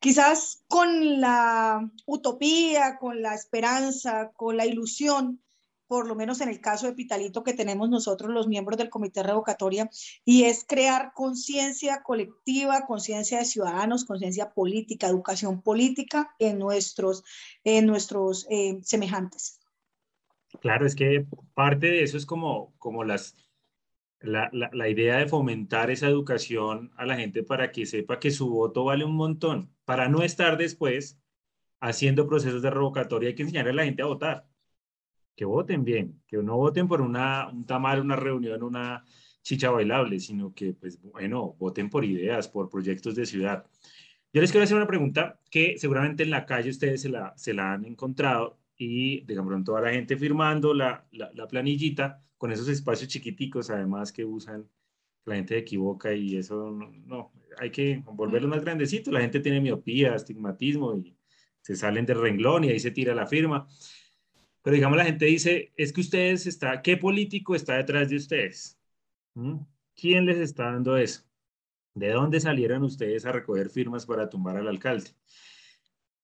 quizás 0.00 0.64
con 0.68 1.20
la 1.20 1.90
utopía, 2.06 2.98
con 2.98 3.22
la 3.22 3.34
esperanza, 3.34 4.32
con 4.34 4.56
la 4.56 4.66
ilusión, 4.66 5.42
por 5.86 6.06
lo 6.06 6.14
menos 6.14 6.40
en 6.40 6.50
el 6.50 6.60
caso 6.60 6.86
de 6.86 6.92
Pitalito 6.92 7.42
que 7.42 7.54
tenemos 7.54 7.88
nosotros 7.88 8.30
los 8.30 8.46
miembros 8.46 8.76
del 8.76 8.90
comité 8.90 9.22
revocatoria, 9.22 9.90
y 10.24 10.44
es 10.44 10.64
crear 10.68 11.12
conciencia 11.14 12.02
colectiva, 12.02 12.86
conciencia 12.86 13.38
de 13.38 13.46
ciudadanos, 13.46 14.04
conciencia 14.04 14.52
política, 14.52 15.08
educación 15.08 15.62
política 15.62 16.34
en 16.38 16.58
nuestros, 16.58 17.24
en 17.64 17.86
nuestros 17.86 18.46
eh, 18.50 18.78
semejantes. 18.82 19.60
Claro, 20.60 20.86
es 20.86 20.94
que 20.94 21.26
parte 21.54 21.86
de 21.88 22.02
eso 22.02 22.16
es 22.16 22.26
como, 22.26 22.74
como 22.78 23.04
las 23.04 23.34
la, 24.20 24.50
la, 24.52 24.88
idea 24.88 25.18
de 25.18 25.26
fomentar 25.26 25.90
esa 25.90 26.08
educación 26.08 26.90
a 26.96 27.06
la 27.06 27.16
gente 27.16 27.42
para 27.42 27.70
que 27.70 27.86
sepa 27.86 28.18
que 28.18 28.30
su 28.30 28.50
voto 28.50 28.84
vale 28.84 29.04
un 29.04 29.14
montón, 29.14 29.72
para 29.84 30.08
no 30.08 30.22
estar 30.22 30.56
después 30.56 31.20
haciendo 31.80 32.26
procesos 32.26 32.62
de 32.62 32.70
revocatoria, 32.70 33.28
hay 33.28 33.34
que 33.34 33.42
enseñarle 33.42 33.70
a 33.70 33.74
la 33.74 33.84
gente 33.84 34.02
a 34.02 34.06
votar, 34.06 34.48
que 35.36 35.44
voten 35.44 35.84
bien, 35.84 36.20
que 36.26 36.38
no 36.38 36.56
voten 36.56 36.88
por 36.88 37.00
una, 37.00 37.48
un 37.48 37.64
tamal, 37.66 38.00
una 38.00 38.16
reunión, 38.16 38.62
una 38.62 39.04
chicha 39.42 39.70
bailable, 39.70 40.18
sino 40.20 40.52
que, 40.52 40.74
pues, 40.74 41.00
bueno, 41.00 41.54
voten 41.58 41.88
por 41.88 42.04
ideas, 42.04 42.48
por 42.48 42.68
proyectos 42.68 43.14
de 43.14 43.26
ciudad. 43.26 43.64
Yo 44.32 44.40
les 44.40 44.50
quiero 44.50 44.64
hacer 44.64 44.76
una 44.76 44.86
pregunta 44.86 45.40
que 45.50 45.78
seguramente 45.78 46.24
en 46.24 46.30
la 46.30 46.44
calle 46.44 46.70
ustedes 46.70 47.02
se 47.02 47.08
la, 47.08 47.34
se 47.36 47.54
la 47.54 47.72
han 47.72 47.84
encontrado 47.84 48.58
y, 48.76 49.24
digamos, 49.26 49.64
toda 49.64 49.80
la 49.80 49.90
gente 49.90 50.16
firmando 50.16 50.74
la, 50.74 51.06
la 51.12 51.48
planillita, 51.48 52.22
con 52.38 52.52
esos 52.52 52.68
espacios 52.68 53.10
chiquiticos, 53.10 53.68
además 53.68 54.12
que 54.12 54.24
usan, 54.24 54.68
la 55.24 55.34
gente 55.34 55.54
se 55.54 55.60
equivoca 55.60 56.12
y 56.14 56.36
eso 56.36 56.70
no, 56.70 57.32
hay 57.58 57.70
que 57.70 58.02
volverlos 58.06 58.50
más 58.50 58.62
grandecitos. 58.62 59.12
La 59.12 59.20
gente 59.20 59.40
tiene 59.40 59.60
miopía, 59.60 60.14
astigmatismo 60.14 60.96
y 60.96 61.16
se 61.60 61.76
salen 61.76 62.06
del 62.06 62.20
renglón 62.20 62.64
y 62.64 62.70
ahí 62.70 62.80
se 62.80 62.92
tira 62.92 63.14
la 63.14 63.26
firma. 63.26 63.68
Pero 64.62 64.74
digamos, 64.74 64.96
la 64.96 65.04
gente 65.04 65.26
dice, 65.26 65.72
es 65.76 65.92
que 65.92 66.00
ustedes 66.00 66.46
está, 66.46 66.80
¿qué 66.82 66.96
político 66.96 67.54
está 67.54 67.76
detrás 67.76 68.08
de 68.08 68.16
ustedes? 68.16 68.78
¿Mm? 69.34 69.58
¿Quién 69.94 70.26
les 70.26 70.38
está 70.38 70.72
dando 70.72 70.96
eso? 70.96 71.22
¿De 71.94 72.10
dónde 72.10 72.40
salieron 72.40 72.84
ustedes 72.84 73.26
a 73.26 73.32
recoger 73.32 73.70
firmas 73.70 74.06
para 74.06 74.30
tumbar 74.30 74.56
al 74.56 74.68
alcalde? 74.68 75.10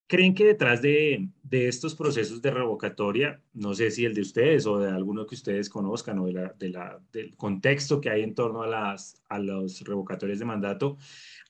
¿Creen 0.07 0.35
que 0.35 0.45
detrás 0.45 0.83
de, 0.83 1.29
de, 1.43 1.67
estos 1.69 1.95
procesos 1.95 2.43
de 2.43 2.51
revocatoria, 2.51 3.43
no 3.55 3.75
sé 3.75 3.91
si 3.91 4.05
el 4.05 4.15
de 4.15 4.21
ustedes 4.21 4.67
o 4.67 4.79
de 4.79 4.91
alguno 4.91 5.27
que 5.27 5.35
ustedes 5.35 5.71
conozcan 5.71 6.19
o 6.19 6.27
del 6.27 7.37
contexto 7.37 8.01
que 8.01 8.11
hay 8.11 8.23
en 8.23 8.35
torno 8.35 8.63
a, 8.63 8.67
las, 8.67 9.23
a 9.31 9.39
los 9.39 9.81
revocatorios 9.81 10.39
de 10.39 10.45
mandato, 10.45 10.99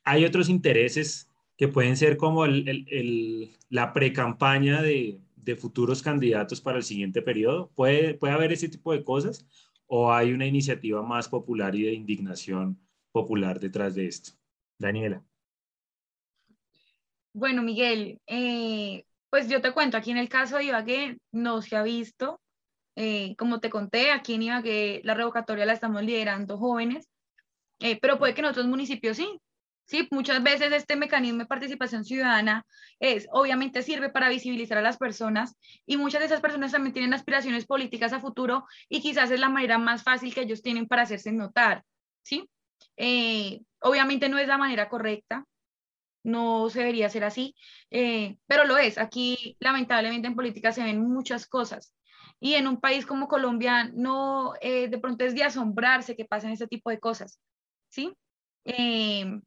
hay 0.05 0.25
otros 0.25 0.49
intereses 0.49 1.29
que 1.57 1.69
pueden 1.69 1.97
ser 1.97 2.17
como 2.17 2.45
el, 2.45 2.69
el, 2.69 2.87
el, 2.91 3.57
la 3.71 3.93
pre-campaña 3.93 4.83
de, 4.83 5.21
de, 5.37 5.57
futuros 5.57 6.03
candidatos 6.03 6.61
para 6.61 6.79
el 6.79 6.85
siguiente 6.85 7.23
periodo? 7.23 7.71
¿Puede, 7.75 8.15
¿Puede 8.15 8.35
haber 8.35 8.53
ese 8.53 8.69
tipo 8.69 8.93
de 8.93 9.05
cosas 9.05 9.47
o 9.87 10.13
hay 10.13 10.33
una 10.33 10.47
iniciativa 10.47 11.03
más 11.03 11.29
popular 11.29 11.75
y 11.75 11.83
de 11.83 11.93
indignación 11.93 12.79
popular 13.13 13.59
detrás 13.61 13.95
de 13.95 14.07
esto? 14.07 14.33
Daniela. 14.79 15.25
Bueno, 17.35 17.63
Miguel, 17.63 18.21
eh, 18.29 19.05
pues 19.29 19.49
yo 19.49 19.61
te 19.61 19.73
cuento, 19.73 19.97
aquí 19.97 20.13
en 20.13 20.19
el 20.19 20.29
caso 20.29 20.57
de 20.57 20.67
Ibagué 20.67 21.19
no 21.33 21.63
se 21.63 21.75
ha 21.77 21.83
visto, 21.83 22.41
eh, 22.95 23.35
como 23.37 23.59
te 23.59 23.71
conté, 23.71 24.13
aquí 24.13 24.35
en 24.35 24.45
Ibagué 24.45 25.01
la 25.03 25.15
revocatoria 25.15 25.67
la 25.67 25.73
estamos 25.73 26.05
liderando 26.05 26.59
jóvenes, 26.59 27.09
eh, 27.81 27.99
pero 28.01 28.19
puede 28.19 28.35
que 28.35 28.41
en 28.41 28.47
otros 28.47 28.67
municipios 28.67 29.17
sí. 29.17 29.41
Sí, 29.87 30.09
muchas 30.13 30.43
veces 30.43 30.73
este 30.73 30.97
mecanismo 30.97 31.41
de 31.41 31.47
participación 31.47 32.05
ciudadana 32.05 32.65
es, 33.01 33.27
obviamente 33.33 33.83
sirve 33.83 34.11
para 34.11 34.31
visibilizar 34.31 34.79
a 34.79 34.83
las 34.83 34.97
personas 34.97 35.57
y 35.87 35.99
muchas 35.99 36.21
de 36.21 36.27
esas 36.27 36.41
personas 36.41 36.73
también 36.73 36.95
tienen 36.95 37.15
aspiraciones 37.15 37.67
políticas 37.67 38.13
a 38.15 38.21
futuro 38.21 38.65
y 38.89 39.03
quizás 39.03 39.31
es 39.31 39.41
la 39.41 39.51
manera 39.51 39.77
más 39.79 40.03
fácil 40.05 40.33
que 40.33 40.43
ellos 40.43 40.63
tienen 40.63 40.87
para 40.87 41.03
hacerse 41.03 41.33
notar, 41.33 41.85
¿sí? 42.23 42.49
obviamente 43.81 44.29
no 44.31 44.39
es 44.39 44.49
la 44.49 44.57
manera 44.57 44.89
correcta, 44.89 45.45
no 46.25 46.69
se 46.71 46.81
debería 46.81 47.09
ser 47.09 47.25
así, 47.25 47.55
eh, 47.91 48.39
pero 48.47 48.65
lo 48.65 48.77
es. 48.79 48.99
Aquí, 48.99 49.57
lamentablemente, 49.61 50.27
en 50.29 50.35
política 50.35 50.73
se 50.73 50.83
ven 50.83 51.01
muchas 51.01 51.47
cosas. 51.47 51.95
Y 52.41 52.55
en 52.55 52.67
un 52.67 52.81
país 52.81 53.07
como 53.07 53.29
Colombia, 53.29 53.91
no, 53.95 54.55
eh, 54.61 54.89
de 54.89 54.99
pronto 54.99 55.25
es 55.25 55.35
de 55.35 55.45
asombrarse 55.45 56.17
que 56.17 56.25
pasen 56.25 56.51
ese 56.51 56.67
tipo 56.67 56.91
de 56.91 56.99
cosas. 57.01 57.39
¿Sí? 57.91 58.13
Eh, 58.65 59.41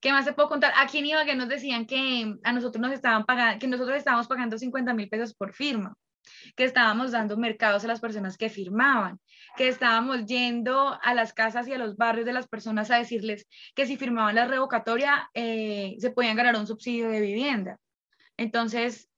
¿Qué 0.00 0.12
más 0.12 0.24
se 0.24 0.32
puedo 0.32 0.48
contar? 0.48 0.72
Aquí 0.76 0.98
en 0.98 1.06
Ibagué 1.06 1.36
nos 1.36 1.48
decían 1.48 1.86
que 1.86 2.36
a 2.42 2.52
nosotros 2.52 2.80
nos 2.80 2.92
estaban 2.92 3.24
pagando, 3.24 3.60
que 3.60 3.68
nosotros 3.68 3.96
estábamos 3.96 4.26
pagando 4.26 4.58
50 4.58 4.94
mil 4.94 5.08
pesos 5.08 5.34
por 5.34 5.52
firma 5.52 5.94
que 6.56 6.64
estábamos 6.64 7.12
dando 7.12 7.36
mercados 7.36 7.84
a 7.84 7.88
las 7.88 8.00
personas 8.00 8.36
que 8.36 8.48
firmaban, 8.48 9.20
que 9.56 9.68
estábamos 9.68 10.24
yendo 10.26 10.98
a 11.02 11.14
las 11.14 11.32
casas 11.32 11.68
y 11.68 11.72
a 11.72 11.78
los 11.78 11.96
barrios 11.96 12.26
de 12.26 12.32
las 12.32 12.48
personas 12.48 12.90
a 12.90 12.98
decirles 12.98 13.46
que 13.74 13.86
si 13.86 13.96
firmaban 13.96 14.34
la 14.34 14.46
revocatoria 14.46 15.30
eh, 15.34 15.96
se 15.98 16.10
podían 16.10 16.36
ganar 16.36 16.56
un 16.56 16.66
subsidio 16.66 17.08
de 17.08 17.20
vivienda. 17.20 17.78
Entonces, 18.36 19.08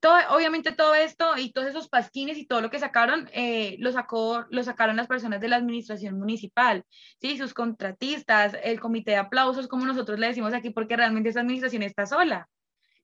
todo, 0.00 0.16
obviamente 0.30 0.72
todo 0.72 0.94
esto 0.94 1.36
y 1.36 1.52
todos 1.52 1.68
esos 1.68 1.88
pasquines 1.88 2.36
y 2.36 2.46
todo 2.46 2.60
lo 2.60 2.70
que 2.70 2.78
sacaron, 2.78 3.28
eh, 3.32 3.76
lo, 3.78 3.92
sacó, 3.92 4.46
lo 4.50 4.62
sacaron 4.64 4.96
las 4.96 5.06
personas 5.06 5.40
de 5.40 5.48
la 5.48 5.56
administración 5.56 6.18
municipal, 6.18 6.84
¿sí? 7.20 7.38
sus 7.38 7.54
contratistas, 7.54 8.56
el 8.64 8.80
comité 8.80 9.12
de 9.12 9.18
aplausos, 9.18 9.68
como 9.68 9.86
nosotros 9.86 10.18
le 10.18 10.26
decimos 10.28 10.54
aquí, 10.54 10.70
porque 10.70 10.96
realmente 10.96 11.28
esa 11.28 11.40
administración 11.40 11.82
está 11.82 12.06
sola. 12.06 12.48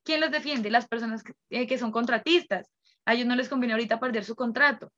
¿Quién 0.02 0.20
los 0.20 0.30
defiende? 0.30 0.70
Las 0.70 0.88
personas 0.88 1.22
que, 1.22 1.34
eh, 1.50 1.66
que 1.66 1.78
son 1.78 1.92
contratistas 1.92 2.68
a 3.08 3.14
ellos 3.14 3.26
no 3.26 3.36
les 3.36 3.48
conviene 3.48 3.72
ahorita 3.72 3.98
perder 3.98 4.22
su 4.22 4.36
contrato. 4.36 4.92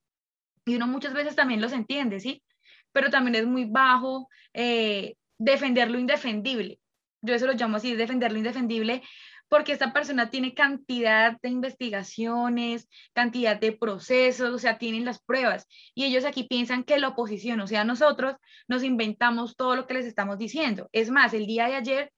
Y 0.65 0.75
uno 0.75 0.89
muchas 0.89 1.13
veces 1.13 1.37
también 1.37 1.61
los 1.61 1.73
entiende, 1.73 2.19
¿sí? 2.19 2.43
Pero 2.91 3.09
también 3.09 3.37
es 3.37 3.47
muy 3.47 3.67
bajo 3.67 4.29
eh, 4.53 5.15
defender 5.39 5.89
lo 5.93 5.97
indefendible. 5.97 6.81
Yo 7.23 7.35
eso 7.35 7.47
lo 7.47 7.53
llamo 7.53 7.77
así, 7.77 7.95
defender 7.95 8.33
lo 8.33 8.39
indefendible, 8.39 9.03
porque 9.49 9.71
esta 9.71 9.93
persona 9.93 10.29
tiene 10.29 10.55
cantidad 10.55 11.39
de 11.41 11.51
investigaciones, 11.51 12.89
cantidad 13.13 13.61
de 13.61 13.71
procesos, 13.71 14.51
o 14.53 14.59
sea, 14.59 14.77
tienen 14.77 15.05
las 15.05 15.23
pruebas. 15.23 15.69
Y 15.95 16.05
ellos 16.05 16.25
aquí 16.25 16.43
piensan 16.43 16.83
que 16.83 16.99
la 16.99 17.09
oposición, 17.09 17.61
o 17.61 17.69
sea, 17.69 17.85
nosotros 17.85 18.35
nos 18.67 18.83
inventamos 18.83 19.55
todo 19.55 19.77
lo 19.77 19.87
que 19.87 19.95
les 19.95 20.07
estamos 20.07 20.37
diciendo. 20.37 20.89
Es 20.91 21.13
más, 21.13 21.33
el 21.33 21.47
día 21.47 21.69
de 21.69 21.77
ayer 21.77 22.13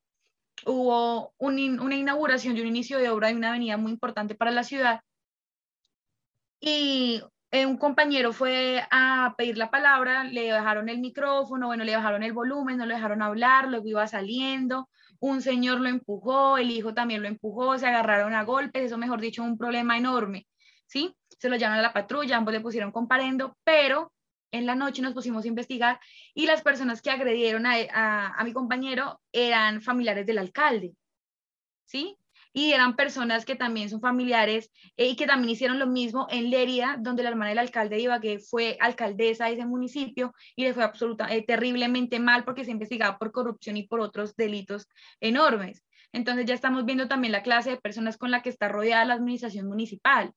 hubo 0.65 1.35
una 1.37 1.97
inauguración 1.97 2.55
de 2.55 2.63
un 2.63 2.69
inicio 2.69 2.97
de 2.97 3.11
obra 3.11 3.29
de 3.29 3.35
una 3.35 3.51
avenida 3.51 3.77
muy 3.77 3.93
importante 3.93 4.35
para 4.35 4.53
la 4.53 4.65
ciudad 4.65 5.03
y 6.62 7.21
eh, 7.50 7.66
un 7.66 7.76
compañero 7.76 8.33
fue 8.33 8.83
a 8.90 9.35
pedir 9.37 9.59
la 9.59 9.71
palabra, 9.71 10.23
le 10.23 10.52
bajaron 10.52 10.88
el 10.88 11.00
micrófono, 11.00 11.66
bueno, 11.66 11.83
le 11.83 11.97
bajaron 11.97 12.23
el 12.23 12.33
volumen, 12.33 12.78
no 12.78 12.87
le 12.87 12.95
dejaron 12.95 13.21
hablar, 13.21 13.69
luego 13.69 13.88
iba 13.88 14.07
saliendo, 14.07 14.88
un 15.19 15.42
señor 15.42 15.81
lo 15.81 15.88
empujó, 15.88 16.59
el 16.59 16.71
hijo 16.71 16.95
también 16.95 17.21
lo 17.21 17.26
empujó, 17.26 17.76
se 17.78 17.88
agarraron 17.88 18.33
a 18.33 18.45
golpes, 18.45 18.85
eso 18.85 18.97
mejor 18.97 19.21
dicho, 19.21 19.42
un 19.42 19.59
problema 19.59 19.99
enorme, 19.99 20.47
¿sí? 20.87 21.16
Se 21.40 21.49
lo 21.49 21.57
llamaron 21.57 21.85
a 21.85 21.88
la 21.88 21.92
patrulla, 21.92 22.37
ambos 22.37 22.54
le 22.54 22.61
pusieron 22.61 22.92
comparendo, 22.92 23.59
pero 23.64 24.12
en 24.52 24.64
la 24.64 24.76
noche 24.76 25.02
nos 25.02 25.14
pusimos 25.14 25.45
a 25.45 25.49
investigar 25.49 25.99
y 26.35 26.47
las 26.47 26.62
personas 26.62 27.02
que 27.02 27.11
agredieron 27.11 27.66
a, 27.66 28.28
a 28.37 28.45
mi 28.45 28.52
compañero 28.52 29.21
eran 29.33 29.83
familiares 29.83 30.26
del 30.26 30.38
alcalde, 30.38 30.95
¿sí? 31.87 32.16
Y 32.52 32.73
eran 32.73 32.97
personas 32.97 33.44
que 33.44 33.56
también 33.56 33.88
son 33.88 34.00
familiares 34.00 34.71
eh, 34.97 35.09
y 35.09 35.16
que 35.16 35.26
también 35.26 35.50
hicieron 35.50 35.78
lo 35.78 35.87
mismo 35.87 36.26
en 36.30 36.50
Lerida, 36.50 36.97
donde 37.00 37.23
la 37.23 37.30
hermana 37.30 37.50
del 37.50 37.59
alcalde 37.59 37.97
de 37.97 38.02
Ibagué 38.02 38.38
fue 38.38 38.76
alcaldesa 38.80 39.47
de 39.47 39.54
ese 39.54 39.66
municipio 39.66 40.35
y 40.56 40.64
le 40.64 40.75
fue 40.75 40.85
absolutamente 40.85 41.38
eh, 41.38 41.44
terriblemente 41.47 42.18
mal 42.21 42.44
porque 42.44 42.64
se 42.64 42.71
investigaba 42.71 43.18
por 43.18 43.32
corrupción 43.32 43.76
y 43.76 43.87
por 43.87 44.00
otros 44.00 44.37
delitos 44.37 44.88
enormes. 45.21 45.82
Entonces 46.12 46.44
ya 46.47 46.54
estamos 46.54 46.85
viendo 46.85 47.09
también 47.09 47.32
la 47.32 47.42
clase 47.42 47.71
de 47.71 47.76
personas 47.78 48.18
con 48.18 48.30
la 48.30 48.42
que 48.42 48.50
está 48.50 48.68
rodeada 48.68 49.04
la 49.04 49.14
administración 49.14 49.66
municipal. 49.66 50.32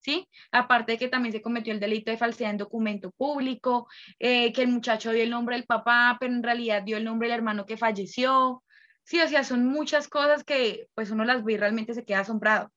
¿Sí? 0.00 0.28
Aparte 0.52 0.92
de 0.92 0.98
que 0.98 1.08
también 1.08 1.32
se 1.32 1.40
cometió 1.40 1.72
el 1.72 1.80
delito 1.80 2.10
de 2.10 2.18
falsedad 2.18 2.50
en 2.50 2.58
documento 2.58 3.10
público, 3.12 3.88
eh, 4.18 4.52
que 4.52 4.60
el 4.60 4.68
muchacho 4.68 5.12
dio 5.12 5.22
el 5.22 5.30
nombre 5.30 5.56
del 5.56 5.64
papá, 5.64 6.18
pero 6.20 6.34
en 6.34 6.42
realidad 6.42 6.82
dio 6.82 6.98
el 6.98 7.04
nombre 7.04 7.28
del 7.28 7.38
hermano 7.38 7.64
que 7.64 7.78
falleció. 7.78 8.62
Sí, 9.04 9.20
o 9.20 9.28
sea, 9.28 9.44
son 9.44 9.66
muchas 9.66 10.08
cosas 10.08 10.44
que 10.44 10.88
pues 10.94 11.10
uno 11.10 11.24
las 11.24 11.44
ve 11.44 11.54
y 11.54 11.56
realmente 11.58 11.94
se 11.94 12.04
queda 12.04 12.20
asombrado. 12.20 12.72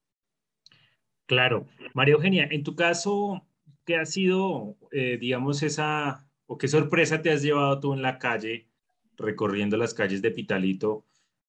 Claro. 1.26 1.68
María 1.94 2.16
Eugenia, 2.16 2.48
en 2.52 2.64
tu 2.64 2.76
caso, 2.76 3.46
¿qué 3.86 3.96
ha 3.96 4.06
sido, 4.06 4.78
eh, 4.92 5.18
digamos, 5.20 5.64
esa, 5.64 6.28
o 6.46 6.58
qué 6.58 6.68
sorpresa 6.68 7.22
te 7.22 7.32
has 7.32 7.42
llevado 7.42 7.80
tú 7.80 7.94
en 7.94 8.02
la 8.02 8.18
calle, 8.18 8.68
recorriendo 9.16 9.78
las 9.78 9.94
calles 9.94 10.22
de 10.22 10.32
Pitalito, 10.32 11.06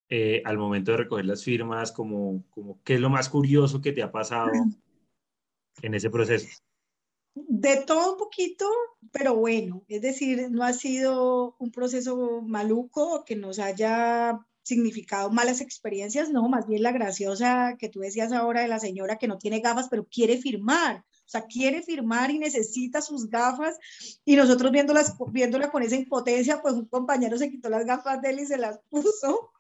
eh, 0.09 0.43
al 0.45 0.59
momento 0.59 0.93
de 0.93 0.99
recoger 0.99 1.27
las 1.27 1.45
firmas, 1.45 1.93
como, 1.93 2.45
como 2.51 2.81
qué 2.83 2.95
es 2.95 3.01
lo 3.01 3.11
más 3.11 3.29
curioso 3.29 3.81
que 3.81 3.93
te 3.93 4.03
ha 4.03 4.11
pasado 4.11 4.51
en 5.83 5.95
ese 5.95 6.09
proceso? 6.09 6.49
De 7.35 7.85
todo 7.85 8.13
un 8.13 8.19
poquito, 8.19 8.69
pero 9.13 9.37
bueno, 9.37 9.85
es 9.87 10.03
decir, 10.03 10.51
no 10.51 10.65
ha 10.65 10.73
sido 10.73 11.55
un 11.59 11.71
proceso 11.71 12.43
maluco 12.43 13.25
que 13.25 13.37
nos 13.37 13.61
haya 13.61 14.41
significado 14.69 15.31
malas 15.31 15.61
experiencias, 15.61 16.31
no, 16.31 16.49
más 16.49 16.67
bien 16.67 16.83
la 16.83 16.93
graciosa 16.93 17.77
que 17.79 17.89
tú 17.89 18.01
decías 18.01 18.33
ahora 18.33 18.61
de 18.61 18.69
la 18.69 18.79
señora 18.79 19.17
que 19.17 19.27
no 19.27 19.39
tiene 19.39 19.61
gafas, 19.61 19.89
pero 19.89 20.07
quiere 20.07 20.39
firmar. 20.39 21.05
O 21.29 21.31
sea, 21.31 21.43
quiere 21.43 21.83
firmar 21.83 22.31
y 22.31 22.39
necesita 22.39 23.03
sus 23.03 23.29
gafas. 23.29 23.79
Y 24.25 24.35
nosotros 24.35 24.73
viéndolas, 24.73 25.15
viéndola 25.31 25.71
con 25.71 25.83
esa 25.83 25.95
impotencia, 25.95 26.63
pues 26.63 26.73
un 26.73 26.87
compañero 26.87 27.37
se 27.37 27.51
quitó 27.51 27.69
las 27.69 27.85
gafas 27.85 28.23
de 28.23 28.31
él 28.31 28.41
y 28.41 28.47
se 28.47 28.57
las 28.57 28.81
puso. 28.89 29.51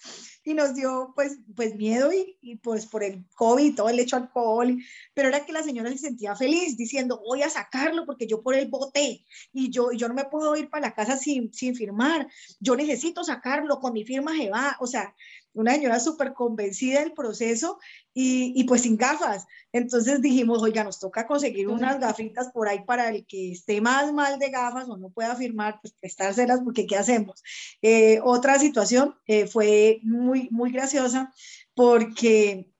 Y 0.44 0.54
nos 0.54 0.74
dio 0.74 1.12
pues, 1.14 1.36
pues 1.54 1.74
miedo 1.76 2.10
y, 2.10 2.38
y 2.40 2.56
pues 2.56 2.86
por 2.86 3.04
el 3.04 3.26
COVID, 3.34 3.74
todo 3.74 3.90
el 3.90 3.98
hecho 3.98 4.16
alcohol, 4.16 4.78
pero 5.12 5.28
era 5.28 5.44
que 5.44 5.52
la 5.52 5.62
señora 5.62 5.90
se 5.90 5.98
sentía 5.98 6.34
feliz 6.34 6.78
diciendo, 6.78 7.20
voy 7.22 7.42
a 7.42 7.50
sacarlo 7.50 8.06
porque 8.06 8.26
yo 8.26 8.42
por 8.42 8.54
él 8.54 8.68
voté 8.68 9.26
y 9.52 9.68
yo, 9.68 9.92
yo 9.92 10.08
no 10.08 10.14
me 10.14 10.24
puedo 10.24 10.56
ir 10.56 10.70
para 10.70 10.86
la 10.86 10.94
casa 10.94 11.18
sin, 11.18 11.52
sin 11.52 11.74
firmar, 11.74 12.28
yo 12.60 12.76
necesito 12.76 13.24
sacarlo, 13.24 13.78
con 13.78 13.92
mi 13.92 14.04
firma 14.04 14.34
se 14.34 14.48
va, 14.48 14.74
o 14.80 14.86
sea, 14.86 15.14
una 15.60 15.74
señora 15.74 16.00
súper 16.00 16.32
convencida 16.32 17.00
del 17.00 17.12
proceso 17.12 17.78
y, 18.14 18.52
y, 18.54 18.64
pues 18.64 18.82
sin 18.82 18.96
gafas. 18.96 19.46
Entonces 19.72 20.20
dijimos, 20.20 20.62
oiga, 20.62 20.84
nos 20.84 20.98
toca 20.98 21.26
conseguir 21.26 21.68
unas 21.68 22.00
gafitas 22.00 22.50
por 22.52 22.68
ahí 22.68 22.84
para 22.84 23.08
el 23.10 23.26
que 23.26 23.52
esté 23.52 23.80
más 23.80 24.12
mal 24.12 24.38
de 24.38 24.50
gafas 24.50 24.88
o 24.88 24.96
no 24.96 25.10
pueda 25.10 25.36
firmar, 25.36 25.78
pues 25.80 25.94
prestárselas 26.00 26.60
porque 26.62 26.86
¿qué 26.86 26.96
hacemos? 26.96 27.42
Eh, 27.82 28.20
otra 28.22 28.58
situación 28.58 29.14
eh, 29.26 29.46
fue 29.46 30.00
muy, 30.02 30.48
muy 30.50 30.72
graciosa 30.72 31.32
porque 31.74 32.70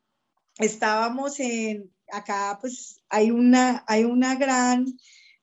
estábamos 0.59 1.41
en, 1.41 1.93
acá 2.11 2.59
pues 2.61 3.01
hay 3.09 3.31
una, 3.31 3.85
hay 3.87 4.05
una 4.05 4.35
gran 4.35 4.87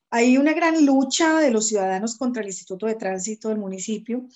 hay 0.08 0.38
una 0.38 0.52
gran 0.52 0.86
lucha 0.86 1.40
de 1.40 1.50
los 1.50 1.68
ciudadanos 1.68 2.16
contra 2.16 2.40
el 2.40 2.48
Instituto 2.48 2.86
de 2.86 2.94
Tránsito 2.94 3.48
del 3.48 3.58
municipio 3.58 4.26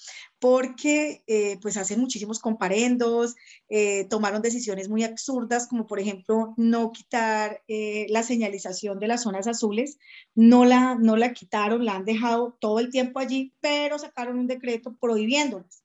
porque 0.40 1.22
eh, 1.26 1.58
pues 1.60 1.76
hacen 1.76 2.00
muchísimos 2.00 2.38
comparendos, 2.38 3.36
eh, 3.68 4.06
tomaron 4.08 4.40
decisiones 4.40 4.88
muy 4.88 5.04
absurdas 5.04 5.68
como 5.68 5.86
por 5.86 6.00
ejemplo 6.00 6.54
no 6.56 6.92
quitar 6.92 7.62
eh, 7.68 8.06
la 8.08 8.22
señalización 8.22 8.98
de 8.98 9.08
las 9.08 9.22
zonas 9.22 9.46
azules, 9.46 9.98
no 10.34 10.64
la, 10.64 10.94
no 10.94 11.16
la 11.16 11.34
quitaron, 11.34 11.84
la 11.84 11.94
han 11.96 12.06
dejado 12.06 12.56
todo 12.58 12.80
el 12.80 12.90
tiempo 12.90 13.18
allí, 13.20 13.52
pero 13.60 13.98
sacaron 13.98 14.38
un 14.38 14.46
decreto 14.46 14.96
prohibiéndolas. 14.98 15.84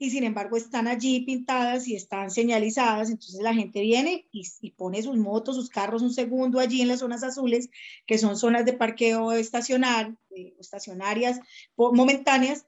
Y 0.00 0.10
sin 0.10 0.22
embargo 0.22 0.56
están 0.56 0.86
allí 0.86 1.22
pintadas 1.22 1.88
y 1.88 1.96
están 1.96 2.30
señalizadas, 2.30 3.10
entonces 3.10 3.40
la 3.40 3.54
gente 3.54 3.80
viene 3.80 4.28
y, 4.30 4.70
pone 4.72 5.02
sus 5.02 5.16
motos, 5.16 5.56
sus 5.56 5.70
carros 5.70 6.02
un 6.02 6.12
segundo 6.12 6.60
allí 6.60 6.82
en 6.82 6.88
las 6.88 7.00
zonas 7.00 7.24
azules, 7.24 7.68
que 8.06 8.18
son 8.18 8.36
zonas 8.36 8.64
de 8.64 8.74
parqueo 8.74 9.32
estacionar, 9.32 10.14
eh, 10.30 10.54
estacionarias 10.60 11.40
momentáneas, 11.76 12.64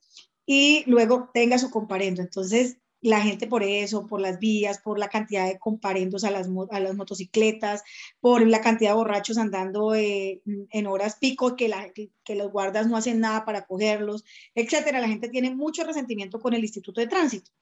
y 0.52 0.82
luego 0.90 1.30
tenga 1.32 1.58
su 1.58 1.70
comparendo. 1.70 2.22
Entonces, 2.22 2.78
la 3.00 3.20
gente 3.20 3.46
por 3.46 3.62
eso, 3.62 4.08
por 4.08 4.20
las 4.20 4.40
vías, 4.40 4.80
por 4.80 4.98
la 4.98 5.08
cantidad 5.08 5.46
de 5.46 5.60
comparendos 5.60 6.24
a 6.24 6.32
las, 6.32 6.48
a 6.72 6.80
las 6.80 6.96
motocicletas, 6.96 7.84
por 8.18 8.44
la 8.44 8.60
cantidad 8.60 8.90
de 8.90 8.96
borrachos 8.96 9.38
andando 9.38 9.94
eh, 9.94 10.42
en 10.72 10.86
horas 10.88 11.18
pico, 11.20 11.54
que, 11.54 11.68
la, 11.68 11.92
que, 11.92 12.10
los 12.34 12.50
guardas 12.50 12.88
no 12.88 12.96
hacen 12.96 13.20
nada 13.20 13.44
para 13.44 13.64
cogerlos, 13.64 14.24
etcétera. 14.56 15.00
La 15.00 15.06
gente 15.06 15.28
tiene 15.28 15.54
mucho 15.54 15.84
resentimiento 15.84 16.40
con 16.40 16.52
el 16.52 16.62
Instituto 16.62 17.00
de 17.00 17.06
Tránsito. 17.06 17.52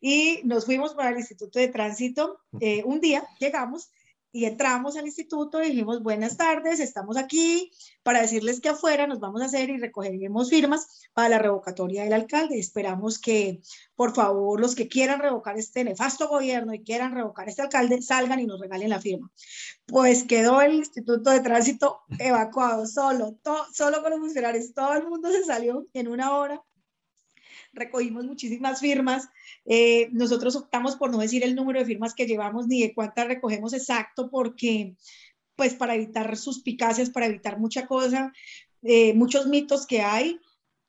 Y 0.00 0.38
nos 0.44 0.66
fuimos 0.66 0.94
para 0.94 1.10
el 1.10 1.16
Instituto 1.16 1.58
de 1.58 1.66
Tránsito 1.66 2.38
eh, 2.60 2.84
un 2.84 3.00
día, 3.00 3.24
llegamos 3.40 3.90
y 4.36 4.44
entramos 4.44 4.98
al 4.98 5.06
instituto 5.06 5.62
y 5.62 5.70
dijimos, 5.70 6.02
buenas 6.02 6.36
tardes, 6.36 6.78
estamos 6.78 7.16
aquí 7.16 7.70
para 8.02 8.20
decirles 8.20 8.60
que 8.60 8.68
afuera 8.68 9.06
nos 9.06 9.18
vamos 9.18 9.40
a 9.40 9.46
hacer 9.46 9.70
y 9.70 9.78
recogeremos 9.78 10.50
firmas 10.50 11.08
para 11.14 11.30
la 11.30 11.38
revocatoria 11.38 12.04
del 12.04 12.12
alcalde. 12.12 12.58
Esperamos 12.58 13.18
que, 13.18 13.62
por 13.94 14.14
favor, 14.14 14.60
los 14.60 14.74
que 14.74 14.88
quieran 14.88 15.20
revocar 15.20 15.56
este 15.56 15.84
nefasto 15.84 16.28
gobierno 16.28 16.74
y 16.74 16.84
quieran 16.84 17.14
revocar 17.14 17.48
este 17.48 17.62
alcalde, 17.62 18.02
salgan 18.02 18.38
y 18.38 18.46
nos 18.46 18.60
regalen 18.60 18.90
la 18.90 19.00
firma. 19.00 19.32
Pues 19.86 20.24
quedó 20.24 20.60
el 20.60 20.74
instituto 20.74 21.30
de 21.30 21.40
tránsito 21.40 22.02
evacuado, 22.18 22.86
solo, 22.86 23.38
solo 23.72 24.02
con 24.02 24.10
los 24.10 24.20
funcionarios. 24.20 24.74
Todo 24.74 24.92
el 24.92 25.08
mundo 25.08 25.30
se 25.32 25.44
salió 25.44 25.86
en 25.94 26.08
una 26.08 26.36
hora 26.36 26.62
recogimos 27.76 28.24
muchísimas 28.24 28.80
firmas. 28.80 29.28
Eh, 29.64 30.08
nosotros 30.12 30.56
optamos 30.56 30.96
por 30.96 31.10
no 31.10 31.18
decir 31.18 31.44
el 31.44 31.54
número 31.54 31.78
de 31.78 31.86
firmas 31.86 32.14
que 32.14 32.26
llevamos 32.26 32.66
ni 32.66 32.82
de 32.82 32.94
cuántas 32.94 33.28
recogemos 33.28 33.72
exacto 33.72 34.28
porque, 34.30 34.96
pues, 35.54 35.74
para 35.74 35.94
evitar 35.94 36.36
suspicacias, 36.36 37.10
para 37.10 37.26
evitar 37.26 37.58
mucha 37.58 37.86
cosa, 37.86 38.32
eh, 38.82 39.14
muchos 39.14 39.46
mitos 39.46 39.86
que 39.86 40.02
hay 40.02 40.40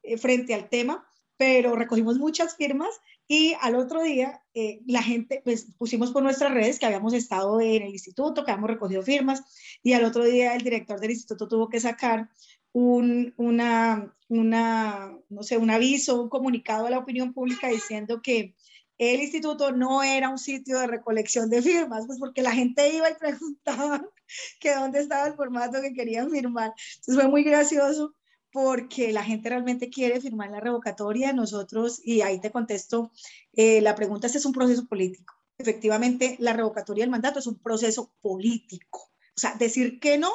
eh, 0.03 0.17
frente 0.17 0.53
al 0.53 0.69
tema, 0.69 1.07
pero 1.37 1.75
recogimos 1.75 2.17
muchas 2.17 2.55
firmas 2.55 2.89
y 3.27 3.53
al 3.61 3.75
otro 3.75 4.01
día 4.01 4.41
la 4.87 5.03
gente, 5.03 5.41
pues 5.43 5.67
pusimos 5.77 6.11
por 6.11 6.23
nuestras 6.23 6.51
redes 6.51 6.79
que 6.79 6.85
habíamos 6.85 7.13
estado 7.13 7.59
en 7.61 7.83
el 7.83 7.89
instituto, 7.89 8.43
que 8.43 8.51
habíamos 8.51 8.71
recogido 8.71 9.03
firmas 9.03 9.43
y 9.83 9.93
al 9.93 10.05
otro 10.05 10.23
día 10.23 10.55
el 10.55 10.63
director 10.63 10.99
del 10.99 11.11
instituto 11.11 11.47
tuvo 11.47 11.69
que 11.69 11.79
sacar 11.79 12.29
un, 12.77 13.33
una, 13.37 14.13
una, 14.27 15.17
no 15.29 15.41
sé, 15.41 15.57
un 15.57 15.71
aviso, 15.71 16.21
un 16.21 16.29
comunicado 16.29 16.85
a 16.85 16.91
la 16.91 16.99
opinión 16.99 17.33
pública 17.33 17.69
diciendo 17.69 18.21
que 18.21 18.53
el 18.99 19.19
instituto 19.19 19.71
no 19.71 20.03
era 20.03 20.29
un 20.29 20.37
sitio 20.37 20.77
de 20.77 20.85
recolección 20.85 21.49
de 21.49 21.63
firmas, 21.63 22.05
pues 22.05 22.19
porque 22.19 22.43
la 22.43 22.51
gente 22.51 22.93
iba 22.93 23.09
y 23.09 23.15
preguntaba 23.15 24.07
que 24.59 24.75
dónde 24.75 24.99
estaba 24.99 25.25
el 25.25 25.33
formato 25.33 25.81
que 25.81 25.93
querían 25.93 26.29
firmar. 26.29 26.71
Entonces 26.97 27.15
fue 27.15 27.27
muy 27.27 27.43
gracioso 27.43 28.13
porque 28.51 29.11
la 29.11 29.23
gente 29.23 29.49
realmente 29.49 29.89
quiere 29.89 30.21
firmar 30.21 30.51
la 30.51 30.59
revocatoria. 30.59 31.33
Nosotros, 31.33 31.99
y 32.05 32.21
ahí 32.21 32.39
te 32.39 32.51
contesto, 32.51 33.11
eh, 33.53 33.81
la 33.81 33.95
pregunta 33.95 34.27
es, 34.27 34.35
es 34.35 34.45
un 34.45 34.53
proceso 34.53 34.85
político. 34.87 35.33
Efectivamente, 35.57 36.35
la 36.37 36.53
revocatoria 36.53 37.03
del 37.03 37.11
mandato 37.11 37.39
es 37.39 37.47
un 37.47 37.57
proceso 37.57 38.13
político. 38.21 38.99
O 39.35 39.39
sea, 39.39 39.55
decir 39.55 39.99
que 39.99 40.19
no 40.19 40.29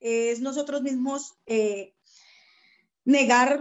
es 0.00 0.40
nosotros 0.40 0.82
mismos 0.82 1.34
eh, 1.46 1.94
negar, 3.04 3.60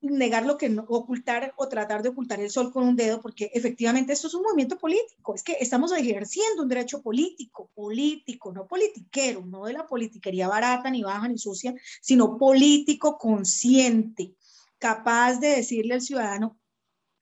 negar 0.00 0.46
lo 0.46 0.56
que 0.56 0.74
ocultar 0.88 1.52
o 1.56 1.68
tratar 1.68 2.02
de 2.02 2.10
ocultar 2.10 2.40
el 2.40 2.50
sol 2.50 2.72
con 2.72 2.84
un 2.84 2.96
dedo, 2.96 3.20
porque 3.20 3.50
efectivamente 3.52 4.12
esto 4.12 4.28
es 4.28 4.34
un 4.34 4.42
movimiento 4.42 4.78
político, 4.78 5.34
es 5.34 5.42
que 5.42 5.56
estamos 5.60 5.92
ejerciendo 5.92 6.62
un 6.62 6.68
derecho 6.68 7.02
político, 7.02 7.70
político, 7.74 8.52
no 8.52 8.66
politiquero, 8.66 9.44
no 9.44 9.64
de 9.64 9.74
la 9.74 9.86
politiquería 9.86 10.48
barata, 10.48 10.90
ni 10.90 11.02
baja, 11.02 11.28
ni 11.28 11.38
sucia, 11.38 11.74
sino 12.00 12.38
político 12.38 13.18
consciente, 13.18 14.34
capaz 14.78 15.38
de 15.40 15.48
decirle 15.48 15.94
al 15.94 16.02
ciudadano 16.02 16.58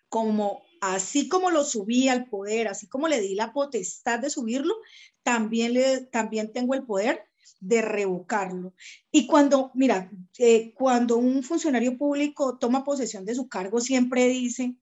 como 0.08 0.62
así 0.80 1.28
como 1.28 1.50
lo 1.50 1.64
subí 1.64 2.08
al 2.08 2.26
poder, 2.26 2.68
así 2.68 2.86
como 2.86 3.08
le 3.08 3.20
di 3.20 3.34
la 3.34 3.52
potestad 3.52 4.20
de 4.20 4.30
subirlo, 4.30 4.74
también, 5.22 5.74
le, 5.74 6.02
también 6.06 6.52
tengo 6.52 6.74
el 6.74 6.84
poder 6.84 7.27
de 7.60 7.82
revocarlo. 7.82 8.74
Y 9.10 9.26
cuando, 9.26 9.70
mira, 9.74 10.10
eh, 10.38 10.72
cuando 10.74 11.16
un 11.16 11.42
funcionario 11.42 11.96
público 11.96 12.58
toma 12.58 12.84
posesión 12.84 13.24
de 13.24 13.34
su 13.34 13.48
cargo, 13.48 13.80
siempre 13.80 14.26
dice 14.28 14.76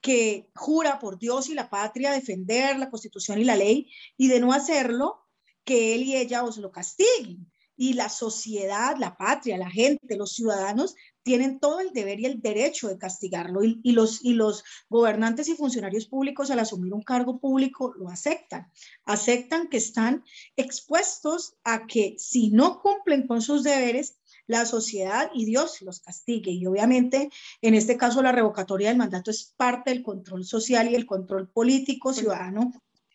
que 0.00 0.50
jura 0.54 0.98
por 0.98 1.18
Dios 1.18 1.48
y 1.48 1.54
la 1.54 1.70
patria 1.70 2.12
defender 2.12 2.78
la 2.78 2.90
constitución 2.90 3.38
y 3.38 3.44
la 3.44 3.56
ley, 3.56 3.90
y 4.16 4.28
de 4.28 4.40
no 4.40 4.52
hacerlo, 4.52 5.26
que 5.64 5.94
él 5.94 6.04
y 6.04 6.16
ella 6.16 6.44
os 6.44 6.58
lo 6.58 6.70
castiguen. 6.70 7.50
Y 7.76 7.92
la 7.92 8.08
sociedad, 8.08 8.96
la 8.98 9.16
patria, 9.16 9.58
la 9.58 9.70
gente, 9.70 10.16
los 10.16 10.32
ciudadanos 10.32 10.94
tienen 11.22 11.58
todo 11.58 11.80
el 11.80 11.92
deber 11.92 12.20
y 12.20 12.26
el 12.26 12.40
derecho 12.40 12.88
de 12.88 12.98
castigarlo 12.98 13.64
y, 13.64 13.90
los, 13.90 14.24
y 14.24 14.34
los 14.34 14.62
gobernantes 14.88 15.48
y 15.48 15.56
funcionarios 15.56 16.06
públicos 16.06 16.50
al 16.52 16.60
asumir 16.60 16.94
un 16.94 17.02
cargo 17.02 17.40
público 17.40 17.92
lo 17.98 18.08
aceptan. 18.08 18.70
Aceptan 19.04 19.68
que 19.68 19.78
están 19.78 20.24
expuestos 20.56 21.56
a 21.64 21.86
que 21.86 22.14
si 22.18 22.50
no 22.50 22.80
cumplen 22.80 23.26
con 23.26 23.42
sus 23.42 23.64
deberes, 23.64 24.18
la 24.46 24.64
sociedad 24.66 25.30
y 25.34 25.44
Dios 25.44 25.82
los 25.82 26.00
castigue. 26.00 26.52
Y 26.52 26.64
obviamente, 26.66 27.30
en 27.60 27.74
este 27.74 27.96
caso, 27.96 28.22
la 28.22 28.32
revocatoria 28.32 28.88
del 28.88 28.98
mandato 28.98 29.30
es 29.30 29.52
parte 29.56 29.90
del 29.90 30.02
control 30.02 30.44
social 30.44 30.88
y 30.88 30.94
el 30.94 31.06
control 31.06 31.48
político 31.48 32.12
ciudadano 32.12 32.72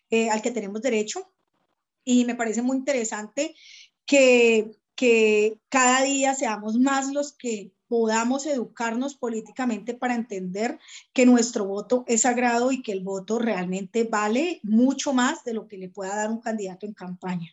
eh, 0.10 0.30
al 0.30 0.42
que 0.42 0.52
tenemos 0.52 0.82
derecho. 0.82 1.32
Y 2.04 2.26
me 2.26 2.36
parece 2.36 2.62
muy 2.62 2.78
interesante 2.78 3.56
que, 4.06 4.72
cada 5.70 6.04
día 6.04 6.36
seamos 6.36 6.78
más 6.78 7.12
los 7.12 7.34
que 7.34 7.72
podamos 7.88 8.46
educarnos 8.46 9.16
políticamente 9.16 9.96
para 9.96 10.16
entender 10.16 10.80
que 11.12 11.26
nuestro 11.26 11.66
voto 11.66 12.06
es 12.08 12.22
sagrado 12.22 12.72
y 12.72 12.84
que 12.84 12.92
el 12.92 13.02
voto 13.02 13.40
realmente 13.40 14.04
vale 14.04 14.60
mucho 14.64 15.12
más 15.12 15.44
de 15.44 15.54
lo 15.54 15.68
que 15.68 15.78
le 15.78 15.90
pueda 15.90 16.16
dar 16.16 16.30
un 16.30 16.40
candidato 16.40 16.86
en 16.86 16.94
campaña. 16.94 17.52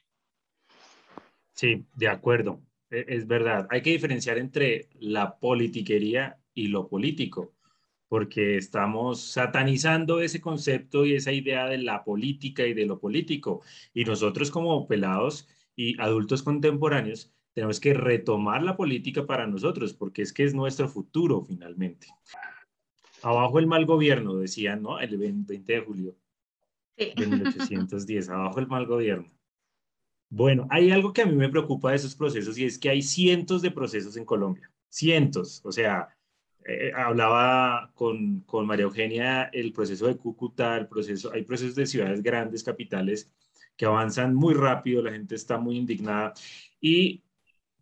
Sí, 1.55 1.87
de 1.97 2.09
acuerdo. 2.09 2.61
E, 2.91 3.05
es 3.09 3.27
verdad, 3.27 3.67
hay 3.71 3.83
que 3.83 3.91
diferenciar 3.91 4.39
entre 4.39 4.89
la 5.01 5.39
politiquería 5.39 6.39
y 6.55 6.69
lo 6.69 6.89
político, 6.89 7.55
porque 8.09 8.57
estamos 8.57 9.21
satanizando 9.33 10.21
ese 10.21 10.41
concepto 10.41 11.05
y 11.05 11.15
esa 11.15 11.33
idea 11.33 11.67
de 11.67 11.79
la 11.79 12.05
política 12.05 12.67
y 12.67 12.75
de 12.75 12.87
lo 12.87 13.01
político. 13.01 13.63
Y 13.93 14.05
nosotros 14.05 14.51
como 14.51 14.87
pelados 14.87 15.49
y 15.79 15.95
adultos 16.01 16.43
contemporáneos 16.43 17.33
tenemos 17.55 17.79
que 17.79 17.95
retomar 17.95 18.65
la 18.65 18.77
política 18.77 19.27
para 19.27 19.47
nosotros, 19.47 19.95
porque 19.95 20.23
es 20.23 20.33
que 20.33 20.43
es 20.43 20.53
nuestro 20.53 20.89
futuro 20.89 21.45
finalmente. 21.45 22.09
Abajo 23.23 23.61
el 23.61 23.69
mal 23.69 23.87
gobierno, 23.87 24.37
decían, 24.37 24.83
¿no? 24.83 24.99
El 24.99 25.17
20 25.17 25.63
de 25.63 25.81
julio 25.81 26.17
de 26.97 27.15
1810, 27.17 28.29
abajo 28.29 28.59
el 28.59 28.67
mal 28.67 28.87
gobierno. 28.87 29.31
Bueno, 30.29 30.67
hay 30.69 30.91
algo 30.91 31.13
que 31.13 31.23
a 31.23 31.27
mí 31.27 31.37
me 31.37 31.49
preocupa 31.49 31.91
de 31.91 31.97
esos 31.97 32.17
procesos 32.17 32.59
y 32.59 32.65
es 32.65 32.77
que 32.77 32.91
hay 32.91 33.01
cientos 33.01 33.63
de 33.63 33.71
procesos 33.71 34.17
en 34.17 34.25
Colombia, 34.25 34.73
cientos. 34.89 35.61
O 35.65 35.71
sea, 35.71 36.09
eh, 36.67 36.91
hablaba 36.93 37.93
con, 37.95 38.41
con, 38.41 38.67
María 38.67 38.85
Eugenia 38.85 39.45
el 39.53 39.73
proceso 39.73 40.09
de 40.09 40.17
Cúcuta, 40.17 40.77
el 40.77 40.89
proceso, 40.89 41.33
hay 41.33 41.45
procesos 41.45 41.77
de 41.77 41.87
ciudades 41.87 42.21
grandes, 42.21 42.65
capitales, 42.65 43.31
que 43.79 43.87
avanzan 43.87 44.35
muy 44.35 44.53
rápido, 44.55 45.03
la 45.03 45.13
gente 45.13 45.37
está 45.37 45.57
muy 45.57 45.79
indignada. 45.79 46.35
Y 46.81 47.23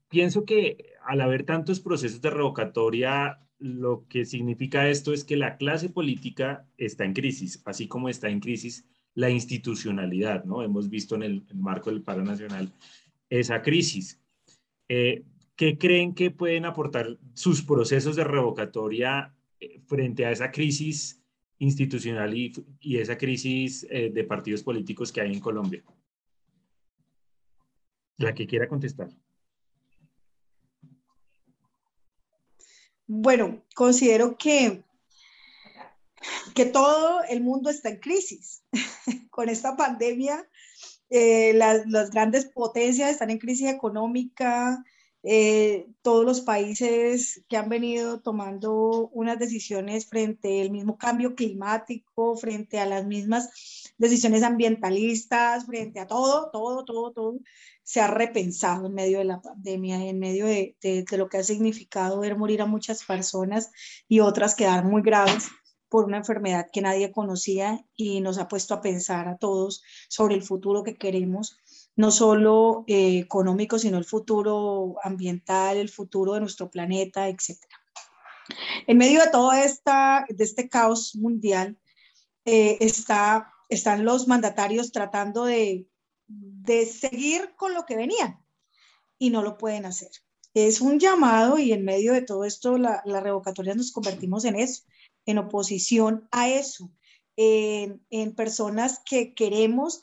pienso 0.09 0.45
que 0.45 0.93
al 1.05 1.23
haber 1.23 1.45
tantos 1.45 1.81
procesos 1.81 2.21
de 2.21 2.31
revocatoria, 2.31 3.41
lo 3.59 4.07
que 4.07 4.27
significa 4.27 4.89
esto 4.89 5.13
es 5.15 5.25
que 5.25 5.37
la 5.37 5.57
clase 5.57 5.89
política 5.89 6.69
está 6.77 7.05
en 7.05 7.15
crisis, 7.15 7.63
así 7.65 7.89
como 7.89 8.11
está 8.11 8.29
en 8.29 8.41
crisis 8.41 8.87
la 9.15 9.31
institucionalidad, 9.31 10.45
¿no? 10.45 10.63
Hemos 10.63 10.91
visto 10.91 11.15
en 11.15 11.23
el, 11.23 11.47
marco 11.55 11.91
del 11.91 12.03
paro 12.03 12.23
nacional 12.23 12.71
esa 13.31 13.63
crisis. 13.63 14.21
Eh, 14.89 15.25
¿Qué 15.57 15.79
creen 15.79 16.15
que 16.15 16.31
pueden 16.31 16.67
aportar 16.67 17.19
sus 17.33 17.63
procesos 17.63 18.15
de 18.17 18.25
revocatoria 18.25 19.35
eh, 19.59 19.81
frente 19.87 20.27
a 20.27 20.31
esa 20.31 20.51
crisis 20.51 21.23
institucional 21.59 22.35
y, 22.35 22.53
esa 22.99 23.17
crisis 23.17 23.87
eh, 23.91 24.11
de 24.11 24.25
partidos 24.25 24.63
políticos 24.63 25.13
que 25.13 25.21
hay 25.21 25.33
en 25.33 25.41
Colombia? 25.41 25.83
La 28.19 28.35
que 28.35 28.47
quiera 28.47 28.69
contestar. 28.69 29.09
Bueno, 33.07 33.63
considero 33.75 34.37
que 34.37 34.83
que 36.55 36.65
todo 36.65 37.23
el 37.29 37.43
mundo 37.43 37.71
está 37.71 37.91
en 37.91 38.01
crisis. 38.01 38.63
Con 39.31 39.49
esta 39.49 39.77
pandemia, 39.77 40.49
eh, 41.11 41.53
las, 41.55 41.87
las, 41.87 42.11
grandes 42.11 42.47
potencias 42.47 43.11
están 43.11 43.31
en 43.31 43.39
crisis 43.39 43.69
económica, 43.69 44.83
eh, 45.29 45.89
todos 46.03 46.25
los 46.25 46.41
países 46.41 47.43
que 47.49 47.57
han 47.57 47.69
venido 47.69 48.21
tomando 48.21 49.09
unas 49.13 49.41
decisiones 49.41 50.07
frente 50.07 50.63
al 50.63 50.71
mismo 50.71 50.97
cambio 50.97 51.35
climático, 51.35 52.37
frente 52.37 52.79
a 52.79 52.87
las 52.87 53.05
mismas 53.05 53.93
decisiones 53.99 54.45
ambientalistas, 54.45 55.67
frente 55.67 55.99
a 55.99 56.07
todo, 56.07 56.49
todo, 56.53 56.85
todo, 56.85 57.11
todo, 57.11 57.41
se 57.83 58.01
ha 58.01 58.07
repensado 58.07 58.87
en 58.87 58.95
medio 58.95 59.19
de 59.19 59.25
la 59.25 59.41
pandemia, 59.41 59.97
en 60.07 60.21
medio 60.21 60.47
de, 60.47 60.77
de, 60.81 61.03
de 61.03 61.19
lo 61.19 61.29
que 61.29 61.39
ha 61.39 61.43
significado 61.43 62.21
ver 62.21 62.39
morir 62.39 62.63
a 62.63 62.67
muchas 62.67 63.03
personas 63.03 63.73
y 64.07 64.21
otras 64.21 64.55
quedar 64.55 64.85
muy 64.85 65.03
graves 65.03 65.49
por 65.89 66.05
una 66.05 66.19
enfermedad 66.19 66.69
que 66.73 66.83
nadie 66.83 67.11
conocía 67.11 67.85
y 67.97 68.21
nos 68.21 68.39
ha 68.39 68.49
puesto 68.49 68.75
a 68.75 68.81
pensar 68.81 69.29
a 69.29 69.39
todos 69.39 69.83
sobre 70.09 70.35
el 70.35 70.43
futuro 70.43 70.83
que 70.83 70.97
queremos, 70.97 71.59
no 71.97 72.11
solo 72.11 72.85
eh, 72.87 73.19
económico, 73.19 73.79
sino 73.79 73.99
el 73.99 74.05
futuro 74.05 74.97
ambiental, 75.03 75.79
el 75.79 75.89
futuro 75.89 76.35
de 76.35 76.41
nuestro 76.41 76.71
planeta, 76.71 77.29
etc. 77.29 77.59
En 78.87 78.99
medio 78.99 79.21
de 79.21 79.31
todo 79.31 79.53
esta, 79.53 80.27
de 80.29 80.45
este 80.45 80.69
caos 80.69 81.17
mundial, 81.17 81.79
eh, 82.45 82.77
está, 82.81 83.53
están 83.69 84.05
los 84.05 84.29
mandatarios 84.29 84.93
tratando 84.93 85.45
de, 85.45 85.89
de 86.27 86.87
seguir 86.87 87.55
con 87.57 87.75
lo 87.75 87.85
que 87.87 87.97
venían 87.97 88.45
y 89.19 89.31
no 89.31 89.43
lo 89.43 89.57
pueden 89.57 89.87
hacer. 89.87 90.11
Es 90.55 90.81
un 90.81 90.99
llamado 90.99 91.59
y 91.59 91.73
en 91.73 91.85
medio 91.85 92.13
de 92.13 92.23
todo 92.23 92.45
esto 92.45 92.79
la, 92.79 93.03
la 93.05 93.21
revocatoria 93.21 93.75
nos 93.75 93.93
convertimos 93.93 94.45
en 94.45 94.57
eso, 94.57 94.85
en 95.27 95.39
oposición 95.39 96.29
a 96.31 96.49
eso, 96.49 96.91
en, 97.37 98.35
personas 98.35 99.01
que 99.05 99.35
queremos 99.35 100.03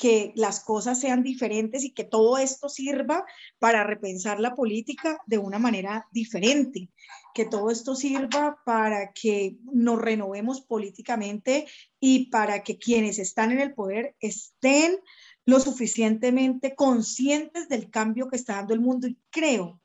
que 0.00 0.32
las 0.36 0.60
cosas 0.60 1.00
sean 1.00 1.22
diferentes 1.22 1.84
y 1.84 1.90
que 1.90 2.04
todo 2.04 2.38
esto 2.38 2.68
sirva 2.68 3.24
para 3.58 3.84
repensar 3.84 4.40
la 4.40 4.54
política 4.54 5.18
de 5.26 5.38
una 5.38 5.58
manera 5.58 6.06
diferente, 6.12 6.90
que 7.34 7.44
todo 7.44 7.70
esto 7.70 7.94
sirva 7.94 8.58
para 8.64 9.12
que 9.12 9.56
nos 9.72 10.00
renovemos 10.00 10.60
políticamente 10.60 11.66
y 11.98 12.30
para 12.30 12.62
que 12.62 12.78
quienes 12.78 13.18
están 13.18 13.52
en 13.52 13.60
el 13.60 13.74
poder 13.74 14.16
estén 14.20 14.98
lo 15.44 15.58
suficientemente 15.58 16.74
conscientes 16.74 17.68
del 17.68 17.90
cambio 17.90 18.28
que 18.28 18.36
está 18.36 18.56
dando 18.56 18.74
el 18.74 18.80
mundo. 18.80 19.08
Y 19.08 19.18
creo, 19.30 19.80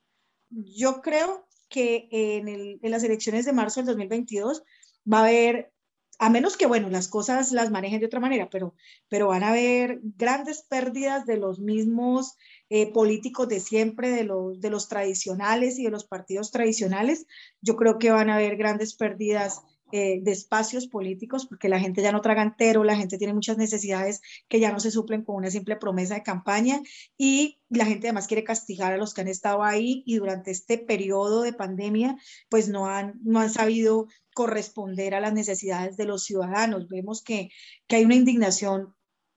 yo 0.50 1.02
creo 1.02 1.48
que 1.70 2.08
en, 2.12 2.80
las 2.91 3.04
elecciones 3.04 3.46
de 3.46 3.54
marzo 3.54 3.80
del 3.80 3.88
2022 3.88 4.63
va 5.12 5.20
a 5.20 5.24
haber, 5.24 5.74
a 6.19 6.30
menos 6.30 6.58
que, 6.58 6.65
bueno, 6.65 6.89
las 6.89 7.08
cosas 7.08 7.51
las 7.51 7.71
manejen 7.71 7.99
de 7.99 8.06
otra 8.06 8.19
manera, 8.19 8.49
pero, 8.49 8.75
pero 9.10 9.28
van 9.28 9.43
a 9.43 9.49
haber 9.49 9.99
grandes 10.01 10.63
pérdidas 10.63 11.25
de 11.25 11.38
los 11.38 11.60
mismos 11.60 12.38
eh, 12.69 12.91
políticos 12.91 13.47
de 13.47 13.60
siempre, 13.60 14.10
de 14.10 14.23
los, 14.23 14.60
de 14.60 14.69
los 14.69 14.88
tradicionales 14.88 15.78
y 15.78 15.84
de 15.84 15.91
los 15.91 16.06
partidos 16.06 16.51
tradicionales. 16.51 17.25
Yo 17.62 17.75
creo 17.75 17.97
que 17.97 18.12
van 18.12 18.30
a 18.30 18.36
haber 18.36 18.58
grandes 18.58 18.95
pérdidas 18.95 19.62
eh, 19.91 20.19
de 20.21 20.32
espacios 20.32 20.88
políticos, 20.88 21.45
porque 21.45 21.69
la 21.69 21.80
gente 21.80 22.02
ya 22.02 22.12
no 22.12 22.21
traga 22.21 22.41
entero, 22.41 22.84
la 22.84 22.95
gente 22.95 23.17
tiene 23.17 23.34
muchas 23.34 23.58
necesidades 23.58 24.21
que 24.48 24.60
ya 24.60 24.71
no 24.71 24.80
se 24.80 24.91
suplen 24.91 25.24
con 25.24 25.36
una 25.36 25.52
simple 25.52 25.76
promesa 25.76 26.15
de 26.15 26.24
campaña 26.24 26.82
y 27.17 27.60
la 27.69 27.86
gente 27.86 28.08
además 28.08 28.28
quiere 28.28 28.43
castigar 28.43 28.93
a 28.93 28.98
los 28.98 29.13
que 29.13 29.21
han 29.21 29.28
estado 29.28 29.63
ahí 29.63 30.04
y 30.06 30.15
durante 30.15 30.52
este 30.52 30.78
periodo 30.78 31.43
de 31.43 31.54
pandemia 31.54 32.17
pues 32.50 32.67
no 32.67 32.88
han, 32.88 33.19
no 33.24 33.39
han 33.39 33.52
sabido 33.52 34.08
corresponder 34.34 35.13
a 35.15 35.19
las 35.19 35.34
necesidades 35.34 35.98
de 35.98 36.06
los 36.06 36.24
ciudadanos. 36.24 36.88
Vemos 36.88 37.21
que, 37.24 37.50
que 37.88 37.98
hay 37.98 38.06
una 38.06 38.15
indignación 38.15 38.95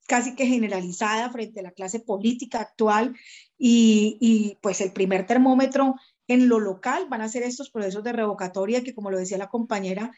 casi 0.09 0.35
que 0.35 0.47
generalizada 0.47 1.31
frente 1.31 1.61
a 1.61 1.65
la 1.65 1.73
clase 1.73 2.01
política 2.01 2.61
actual 2.61 3.15
y, 3.59 4.17
y, 4.21 4.57
pues 4.63 4.81
el 4.81 4.93
primer 4.93 5.27
termómetro 5.27 5.95
en 6.29 6.49
lo 6.49 6.61
local 6.61 7.07
van 7.09 7.23
a 7.23 7.29
ser 7.29 7.43
estos 7.43 7.71
procesos 7.71 8.05
de 8.05 8.13
revocatoria 8.13 8.85
que, 8.85 8.95
como 8.95 9.11
lo 9.11 9.19
decía 9.19 9.39
la 9.39 9.49
compañera, 9.49 10.13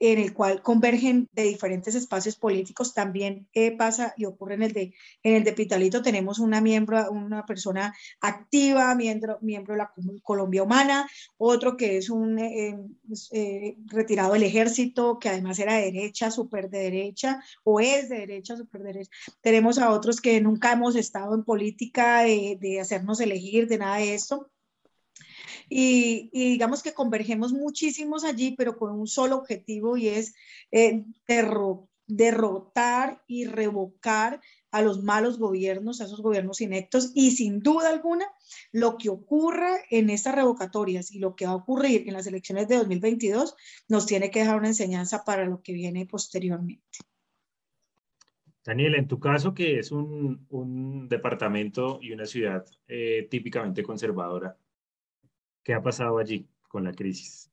en 0.00 0.18
el 0.18 0.32
cual 0.32 0.62
convergen 0.62 1.28
de 1.32 1.42
diferentes 1.42 1.94
espacios 1.94 2.36
políticos. 2.36 2.94
También 2.94 3.46
eh, 3.52 3.76
pasa 3.76 4.14
y 4.16 4.24
ocurre 4.24 4.54
en 4.54 4.62
el, 4.62 4.72
de, 4.72 4.94
en 5.22 5.34
el 5.34 5.44
de 5.44 5.52
Pitalito. 5.52 6.00
Tenemos 6.00 6.38
una 6.38 6.62
miembro, 6.62 7.10
una 7.10 7.44
persona 7.44 7.94
activa, 8.20 8.94
miembro, 8.94 9.38
miembro 9.42 9.74
de 9.74 9.78
la 9.78 9.92
Colombia 10.22 10.62
Humana, 10.62 11.08
otro 11.36 11.76
que 11.76 11.98
es 11.98 12.08
un 12.08 12.38
eh, 12.38 12.78
eh, 13.32 13.76
retirado 13.86 14.32
del 14.32 14.44
ejército, 14.44 15.18
que 15.18 15.28
además 15.28 15.58
era 15.58 15.74
de 15.74 15.92
derecha, 15.92 16.30
súper 16.30 16.70
de 16.70 16.78
derecha, 16.78 17.44
o 17.62 17.78
es 17.78 18.08
de 18.08 18.20
derecha, 18.20 18.56
súper 18.56 18.82
derecha. 18.82 19.10
Tenemos 19.42 19.78
a 19.78 19.90
otros 19.90 20.22
que 20.22 20.40
nunca 20.40 20.72
hemos 20.72 20.96
estado 20.96 21.34
en 21.34 21.44
política 21.44 22.22
de, 22.22 22.56
de 22.58 22.80
hacernos 22.80 23.20
elegir, 23.20 23.68
de 23.68 23.76
nada 23.76 23.98
de 23.98 24.14
esto 24.14 24.50
y, 25.70 26.28
digamos 26.32 26.82
que 26.82 26.92
convergemos 26.92 27.52
muchísimos 27.52 28.24
allí, 28.24 28.54
pero 28.56 28.76
con 28.76 28.90
un 28.90 29.06
solo 29.06 29.36
objetivo 29.36 29.96
y 29.96 30.08
es 30.08 30.34
eh, 30.72 31.04
derrotar 32.06 33.22
y 33.28 33.44
revocar 33.46 34.40
a 34.72 34.82
los 34.82 35.02
malos 35.02 35.38
gobiernos, 35.38 36.00
a 36.00 36.04
esos 36.04 36.20
gobiernos 36.20 36.60
inectos 36.60 37.12
y 37.14 37.30
sin 37.30 37.60
duda 37.60 37.88
alguna 37.88 38.26
lo 38.72 38.98
que 38.98 39.08
ocurra 39.08 39.76
en 39.90 40.10
estas 40.10 40.34
revocatorias 40.34 41.12
y 41.12 41.20
lo 41.20 41.36
que 41.36 41.46
va 41.46 41.52
a 41.52 41.56
ocurrir 41.56 42.08
en 42.08 42.14
las 42.14 42.26
elecciones 42.26 42.68
de 42.68 42.76
2022 42.76 43.54
nos 43.88 44.06
tiene 44.06 44.30
que 44.30 44.40
dejar 44.40 44.56
una 44.56 44.68
enseñanza 44.68 45.24
para 45.24 45.44
lo 45.44 45.62
que 45.62 45.72
viene 45.72 46.06
posteriormente. 46.06 46.98
Daniela, 48.64 48.98
en 48.98 49.08
tu 49.08 49.18
caso, 49.18 49.54
que 49.54 49.78
es 49.78 49.90
un, 49.90 51.08
departamento 51.08 51.98
y 52.02 52.12
una 52.12 52.26
ciudad 52.26 52.64
eh, 52.86 53.26
típicamente 53.30 53.82
conservadora, 53.82 54.56
¿qué 55.70 55.74
ha 55.74 55.80
pasado 55.80 56.18
allí 56.18 56.48
con 56.66 56.82
la 56.82 56.92
crisis? 56.92 57.48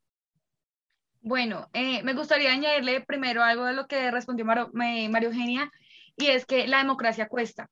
Bueno, 1.21 1.69
eh, 1.71 2.01
me 2.01 2.15
gustaría 2.15 2.51
añadirle 2.51 3.01
primero 3.01 3.43
algo 3.43 3.65
de 3.65 3.73
lo 3.73 3.85
que 3.85 4.09
respondió 4.09 4.43
María 4.43 5.11
Eugenia, 5.21 5.71
y 6.15 6.25
es 6.25 6.47
que 6.47 6.65
la 6.65 6.79
democracia 6.79 7.27
cuesta. 7.27 7.69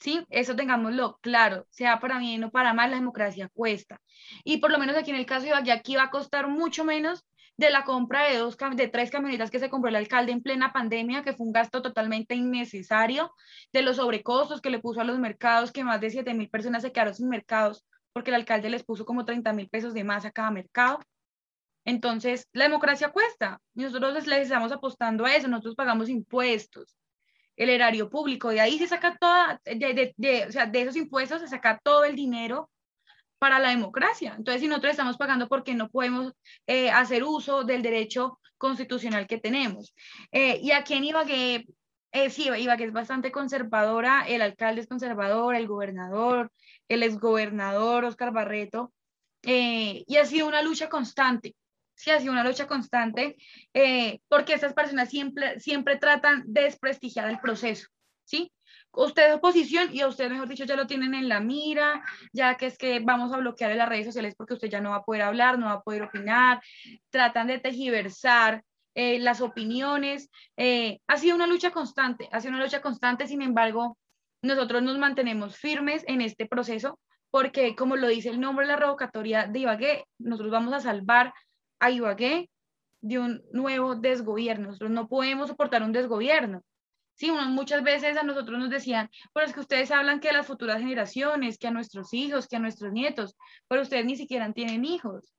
¿Sí? 0.00 0.22
Eso 0.28 0.54
tengámoslo 0.54 1.18
claro, 1.22 1.66
sea 1.70 1.98
para 1.98 2.18
bien 2.18 2.44
o 2.44 2.50
para 2.50 2.74
mal, 2.74 2.90
la 2.90 2.98
democracia 2.98 3.48
cuesta. 3.54 4.02
Y 4.44 4.58
por 4.58 4.70
lo 4.70 4.78
menos 4.78 4.94
aquí 4.96 5.12
en 5.12 5.16
el 5.16 5.24
caso 5.24 5.46
de 5.46 5.72
aquí 5.72 5.96
va 5.96 6.02
a 6.02 6.10
costar 6.10 6.48
mucho 6.48 6.84
menos 6.84 7.24
de 7.56 7.70
la 7.70 7.84
compra 7.84 8.24
de, 8.24 8.36
dos, 8.36 8.58
de 8.74 8.88
tres 8.88 9.10
camionetas 9.10 9.50
que 9.50 9.60
se 9.60 9.70
compró 9.70 9.88
el 9.88 9.96
alcalde 9.96 10.32
en 10.32 10.42
plena 10.42 10.74
pandemia, 10.74 11.22
que 11.22 11.32
fue 11.32 11.46
un 11.46 11.54
gasto 11.54 11.80
totalmente 11.80 12.34
innecesario, 12.34 13.32
de 13.72 13.80
los 13.80 13.96
sobrecostos 13.96 14.60
que 14.60 14.68
le 14.68 14.78
puso 14.78 15.00
a 15.00 15.04
los 15.04 15.18
mercados, 15.18 15.72
que 15.72 15.84
más 15.84 16.02
de 16.02 16.10
7 16.10 16.34
mil 16.34 16.50
personas 16.50 16.82
se 16.82 16.92
quedaron 16.92 17.14
sin 17.14 17.30
mercados 17.30 17.86
porque 18.16 18.30
el 18.30 18.36
alcalde 18.36 18.70
les 18.70 18.82
puso 18.82 19.04
como 19.04 19.26
30 19.26 19.52
mil 19.52 19.68
pesos 19.68 19.92
de 19.92 20.02
más 20.02 20.24
a 20.24 20.30
cada 20.30 20.50
mercado. 20.50 21.00
Entonces, 21.84 22.48
la 22.54 22.64
democracia 22.64 23.10
cuesta. 23.10 23.60
Nosotros 23.74 24.26
les 24.26 24.44
estamos 24.44 24.72
apostando 24.72 25.26
a 25.26 25.34
eso, 25.36 25.48
nosotros 25.48 25.74
pagamos 25.74 26.08
impuestos, 26.08 26.96
el 27.56 27.68
erario 27.68 28.08
público, 28.08 28.48
de 28.48 28.62
ahí 28.62 28.78
se 28.78 28.86
saca 28.86 29.18
toda, 29.20 29.60
de, 29.66 30.14
de, 30.16 30.46
o 30.48 30.50
sea, 30.50 30.64
de 30.64 30.80
esos 30.80 30.96
impuestos 30.96 31.42
se 31.42 31.48
saca 31.48 31.78
todo 31.84 32.04
el 32.04 32.16
dinero 32.16 32.70
para 33.38 33.58
la 33.58 33.68
democracia. 33.68 34.34
Entonces, 34.38 34.62
si 34.62 34.68
nosotros 34.68 34.92
estamos 34.92 35.18
pagando 35.18 35.46
porque 35.46 35.74
no 35.74 35.90
podemos 35.90 36.32
eh, 36.66 36.90
hacer 36.90 37.22
uso 37.22 37.64
del 37.64 37.82
derecho 37.82 38.40
constitucional 38.56 39.26
que 39.26 39.36
tenemos. 39.36 39.94
Eh, 40.32 40.58
y 40.62 40.70
aquí 40.70 40.94
en 40.94 41.04
Ibagué, 41.04 41.66
eh, 42.12 42.30
sí, 42.30 42.48
Ibagué 42.48 42.84
es 42.86 42.92
bastante 42.94 43.30
conservadora, 43.30 44.26
el 44.26 44.40
alcalde 44.40 44.80
es 44.80 44.86
conservador, 44.86 45.54
el 45.54 45.68
gobernador, 45.68 46.50
el 46.88 47.02
exgobernador 47.02 48.04
Oscar 48.04 48.32
Barreto, 48.32 48.92
y 49.42 50.16
ha 50.16 50.24
sido 50.24 50.48
una 50.48 50.62
lucha 50.62 50.88
constante. 50.88 51.54
Sí, 51.94 52.10
ha 52.10 52.20
sido 52.20 52.32
una 52.32 52.44
lucha 52.44 52.66
constante 52.66 53.36
porque 54.28 54.54
estas 54.54 54.74
personas 54.74 55.08
siempre, 55.08 55.60
siempre 55.60 55.96
tratan 55.96 56.42
de 56.46 56.62
desprestigiar 56.62 57.30
el 57.30 57.38
proceso, 57.38 57.88
¿sí? 58.24 58.52
usted 58.96 59.28
es 59.28 59.34
oposición 59.34 59.94
y 59.94 60.00
a 60.00 60.08
usted, 60.08 60.30
mejor 60.30 60.48
dicho, 60.48 60.64
ya 60.64 60.76
lo 60.76 60.86
tienen 60.86 61.14
en 61.14 61.28
la 61.28 61.40
mira, 61.40 62.02
ya 62.32 62.56
que 62.56 62.66
es 62.66 62.78
que 62.78 63.00
vamos 63.00 63.32
a 63.32 63.36
bloquear 63.36 63.76
las 63.76 63.88
redes 63.88 64.06
sociales 64.06 64.34
porque 64.36 64.54
usted 64.54 64.68
ya 64.68 64.80
no 64.80 64.90
va 64.90 64.96
a 64.96 65.04
poder 65.04 65.22
hablar, 65.22 65.58
no 65.58 65.66
va 65.66 65.72
a 65.72 65.82
poder 65.82 66.02
opinar, 66.02 66.60
tratan 67.10 67.46
de 67.46 67.58
tejiversar 67.58 68.62
eh, 68.94 69.18
las 69.18 69.40
opiniones. 69.40 70.30
Eh, 70.56 71.00
ha 71.06 71.18
sido 71.18 71.36
una 71.36 71.46
lucha 71.46 71.70
constante, 71.70 72.28
ha 72.32 72.40
sido 72.40 72.54
una 72.54 72.64
lucha 72.64 72.80
constante, 72.80 73.26
sin 73.26 73.42
embargo, 73.42 73.98
nosotros 74.42 74.82
nos 74.82 74.98
mantenemos 74.98 75.56
firmes 75.56 76.04
en 76.06 76.20
este 76.20 76.46
proceso 76.46 76.98
porque, 77.30 77.74
como 77.76 77.96
lo 77.96 78.08
dice 78.08 78.30
el 78.30 78.40
nombre 78.40 78.66
de 78.66 78.72
la 78.72 78.78
revocatoria 78.78 79.46
de 79.46 79.58
Ibagué, 79.60 80.04
nosotros 80.18 80.52
vamos 80.52 80.72
a 80.72 80.80
salvar 80.80 81.34
a 81.80 81.90
Ibagué 81.90 82.48
de 83.00 83.18
un 83.18 83.42
nuevo 83.52 83.94
desgobierno. 83.94 84.68
Nosotros 84.68 84.90
no 84.90 85.08
podemos 85.08 85.48
soportar 85.48 85.82
un 85.82 85.92
desgobierno. 85.92 86.62
Sí, 87.14 87.30
muchas 87.30 87.82
veces 87.82 88.16
a 88.16 88.22
nosotros 88.22 88.58
nos 88.58 88.68
decían, 88.68 89.08
pero 89.32 89.46
es 89.46 89.54
que 89.54 89.60
ustedes 89.60 89.90
hablan 89.90 90.20
que 90.20 90.28
a 90.28 90.34
las 90.34 90.46
futuras 90.46 90.78
generaciones, 90.78 91.56
que 91.56 91.66
a 91.66 91.70
nuestros 91.70 92.12
hijos, 92.12 92.46
que 92.46 92.56
a 92.56 92.58
nuestros 92.58 92.92
nietos, 92.92 93.36
pero 93.68 93.82
ustedes 93.82 94.04
ni 94.04 94.16
siquiera 94.16 94.52
tienen 94.52 94.84
hijos. 94.84 95.32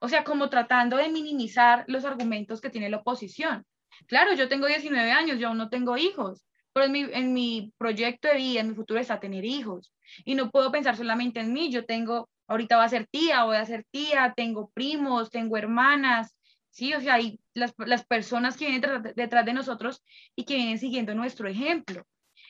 O 0.00 0.08
sea, 0.08 0.22
como 0.22 0.48
tratando 0.48 0.96
de 0.96 1.08
minimizar 1.08 1.84
los 1.88 2.04
argumentos 2.04 2.60
que 2.60 2.70
tiene 2.70 2.88
la 2.88 2.98
oposición. 2.98 3.66
Claro, 4.06 4.32
yo 4.34 4.48
tengo 4.48 4.66
19 4.66 5.10
años, 5.10 5.38
yo 5.40 5.48
aún 5.48 5.58
no 5.58 5.68
tengo 5.68 5.96
hijos, 5.96 6.44
pero 6.72 6.86
en 6.86 6.92
mi, 6.92 7.00
en 7.00 7.32
mi 7.32 7.72
proyecto 7.78 8.28
de 8.28 8.36
vida, 8.36 8.60
en 8.60 8.68
mi 8.68 8.74
futuro 8.74 9.00
está 9.00 9.20
tener 9.20 9.44
hijos. 9.44 9.92
Y 10.24 10.34
no 10.34 10.50
puedo 10.50 10.70
pensar 10.72 10.96
solamente 10.96 11.40
en 11.40 11.52
mí, 11.52 11.70
yo 11.70 11.84
tengo, 11.84 12.28
ahorita 12.46 12.76
voy 12.76 12.84
a 12.84 12.88
ser 12.88 13.06
tía, 13.06 13.44
voy 13.44 13.56
a 13.56 13.64
ser 13.64 13.84
tía, 13.90 14.32
tengo 14.36 14.70
primos, 14.70 15.30
tengo 15.30 15.56
hermanas, 15.56 16.36
¿sí? 16.70 16.94
O 16.94 17.00
sea, 17.00 17.14
hay 17.14 17.40
las, 17.54 17.74
las 17.78 18.04
personas 18.06 18.56
que 18.56 18.66
vienen 18.66 19.14
detrás 19.14 19.44
de 19.44 19.52
nosotros 19.52 20.02
y 20.34 20.44
que 20.44 20.56
vienen 20.56 20.78
siguiendo 20.78 21.14
nuestro 21.14 21.48
ejemplo. 21.48 22.04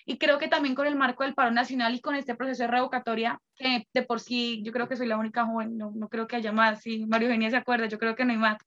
Y 0.06 0.18
creo 0.18 0.38
que 0.38 0.48
también 0.48 0.74
con 0.74 0.86
el 0.86 0.96
marco 0.96 1.24
del 1.24 1.34
paro 1.34 1.50
nacional 1.50 1.94
y 1.94 2.00
con 2.00 2.14
este 2.14 2.34
proceso 2.34 2.62
de 2.62 2.68
revocatoria, 2.68 3.38
que 3.56 3.86
de 3.92 4.02
por 4.02 4.20
sí 4.20 4.62
yo 4.64 4.72
creo 4.72 4.88
que 4.88 4.96
soy 4.96 5.06
la 5.06 5.18
única 5.18 5.44
joven, 5.44 5.76
no, 5.76 5.92
no 5.94 6.08
creo 6.08 6.26
que 6.26 6.36
haya 6.36 6.52
más, 6.52 6.82
si 6.82 7.06
Mario 7.06 7.28
Eugenia 7.28 7.50
se 7.50 7.56
acuerda, 7.56 7.86
yo 7.86 7.98
creo 7.98 8.16
que 8.16 8.24
no 8.24 8.32
hay 8.32 8.38
más. 8.38 8.58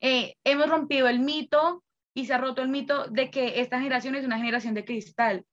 Eh, 0.00 0.34
hemos 0.44 0.68
rompido 0.68 1.08
el 1.08 1.20
mito 1.20 1.84
y 2.14 2.26
se 2.26 2.34
ha 2.34 2.38
roto 2.38 2.62
el 2.62 2.68
mito 2.68 3.06
de 3.08 3.30
que 3.30 3.60
esta 3.60 3.78
generación 3.78 4.14
es 4.14 4.24
una 4.24 4.38
generación 4.38 4.74
de 4.74 4.84
cristal. 4.84 5.44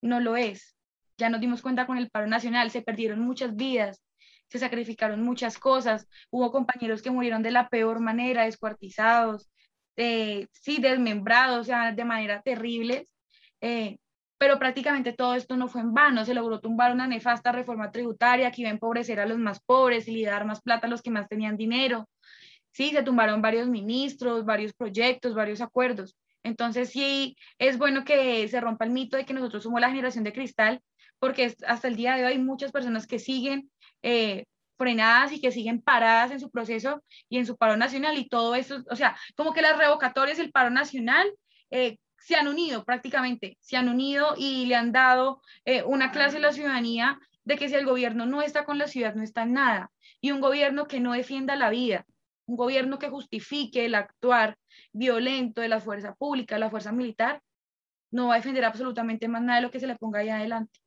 No 0.00 0.20
lo 0.20 0.36
es. 0.36 0.76
Ya 1.16 1.28
nos 1.28 1.40
dimos 1.40 1.62
cuenta 1.62 1.86
con 1.86 1.98
el 1.98 2.10
paro 2.10 2.26
nacional, 2.26 2.70
se 2.70 2.82
perdieron 2.82 3.20
muchas 3.20 3.54
vidas, 3.54 4.02
se 4.48 4.58
sacrificaron 4.58 5.22
muchas 5.22 5.58
cosas, 5.58 6.08
hubo 6.30 6.50
compañeros 6.50 7.02
que 7.02 7.10
murieron 7.10 7.42
de 7.42 7.50
la 7.50 7.68
peor 7.68 8.00
manera, 8.00 8.44
descuartizados, 8.44 9.50
eh, 9.96 10.48
sí, 10.52 10.78
desmembrados, 10.80 11.60
o 11.60 11.64
sea, 11.64 11.92
de 11.92 12.04
manera 12.04 12.42
terrible, 12.42 13.08
eh, 13.60 13.98
pero 14.38 14.58
prácticamente 14.58 15.12
todo 15.12 15.36
esto 15.36 15.56
no 15.56 15.68
fue 15.68 15.80
en 15.80 15.94
vano, 15.94 16.24
se 16.24 16.34
logró 16.34 16.60
tumbar 16.60 16.92
una 16.92 17.06
nefasta 17.06 17.52
reforma 17.52 17.92
tributaria 17.92 18.50
que 18.50 18.62
iba 18.62 18.70
a 18.70 18.74
empobrecer 18.74 19.20
a 19.20 19.26
los 19.26 19.38
más 19.38 19.60
pobres 19.60 20.08
y 20.08 20.24
dar 20.24 20.44
más 20.44 20.60
plata 20.60 20.86
a 20.86 20.90
los 20.90 21.02
que 21.02 21.10
más 21.10 21.28
tenían 21.28 21.56
dinero, 21.56 22.08
sí, 22.74 22.90
se 22.90 23.02
tumbaron 23.02 23.40
varios 23.40 23.68
ministros, 23.68 24.44
varios 24.44 24.74
proyectos, 24.74 25.34
varios 25.34 25.60
acuerdos, 25.60 26.16
entonces 26.42 26.90
sí, 26.90 27.36
es 27.58 27.78
bueno 27.78 28.04
que 28.04 28.46
se 28.48 28.60
rompa 28.60 28.84
el 28.84 28.90
mito 28.90 29.16
de 29.16 29.24
que 29.24 29.32
nosotros 29.32 29.62
somos 29.62 29.80
la 29.80 29.88
generación 29.88 30.24
de 30.24 30.32
cristal, 30.32 30.82
porque 31.18 31.54
hasta 31.66 31.88
el 31.88 31.96
día 31.96 32.16
de 32.16 32.26
hoy 32.26 32.32
hay 32.32 32.38
muchas 32.38 32.70
personas 32.70 33.06
que 33.06 33.18
siguen 33.18 33.70
eh, 34.02 34.44
frenadas 34.76 35.32
y 35.32 35.40
que 35.40 35.52
siguen 35.52 35.80
paradas 35.80 36.32
en 36.32 36.40
su 36.40 36.50
proceso 36.50 37.02
y 37.30 37.38
en 37.38 37.46
su 37.46 37.56
paro 37.56 37.76
nacional 37.76 38.18
y 38.18 38.28
todo 38.28 38.54
eso, 38.54 38.82
o 38.90 38.96
sea, 38.96 39.16
como 39.36 39.54
que 39.54 39.62
las 39.62 39.78
revocatorias 39.78 40.36
del 40.36 40.52
paro 40.52 40.68
nacional 40.68 41.26
eh, 41.70 41.96
se 42.18 42.34
han 42.34 42.48
unido 42.48 42.84
prácticamente, 42.84 43.56
se 43.60 43.76
han 43.76 43.88
unido 43.88 44.34
y 44.36 44.66
le 44.66 44.74
han 44.74 44.92
dado 44.92 45.40
eh, 45.64 45.82
una 45.84 46.10
clase 46.10 46.38
a 46.38 46.40
la 46.40 46.52
ciudadanía 46.52 47.18
de 47.44 47.56
que 47.56 47.68
si 47.68 47.74
el 47.74 47.86
gobierno 47.86 48.26
no 48.26 48.42
está 48.42 48.64
con 48.64 48.78
la 48.78 48.88
ciudad, 48.88 49.14
no 49.14 49.22
está 49.22 49.42
en 49.42 49.52
nada. 49.52 49.90
Y 50.20 50.32
un 50.32 50.40
gobierno 50.40 50.86
que 50.88 51.00
no 51.00 51.12
defienda 51.12 51.56
la 51.56 51.68
vida, 51.68 52.06
un 52.46 52.56
gobierno 52.56 52.98
que 52.98 53.08
justifique 53.08 53.84
el 53.84 53.94
actuar 53.94 54.56
violento 54.92 55.60
de 55.60 55.68
la 55.68 55.80
fuerza 55.80 56.14
pública, 56.14 56.58
la 56.58 56.70
fuerza 56.70 56.92
militar, 56.92 57.42
no 58.10 58.28
va 58.28 58.34
a 58.34 58.36
defender 58.36 58.64
absolutamente 58.64 59.28
más 59.28 59.42
nada 59.42 59.58
de 59.58 59.62
lo 59.62 59.70
que 59.70 59.80
se 59.80 59.86
le 59.86 59.96
ponga 59.96 60.20
ahí 60.20 60.28
adelante. 60.28 60.78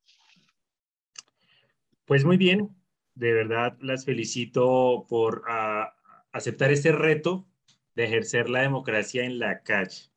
Pues 2.06 2.24
muy 2.24 2.38
bien, 2.38 2.70
de 3.16 3.34
verdad 3.34 3.78
las 3.82 4.06
felicito 4.06 5.06
por 5.10 5.44
ah, 5.50 5.94
aceptar 6.32 6.72
este 6.72 6.92
reto 6.92 7.46
de 7.96 8.06
ejercer 8.06 8.50
la 8.50 8.62
democracia 8.62 9.26
en 9.26 9.40
la 9.40 9.62
calle, 9.64 10.12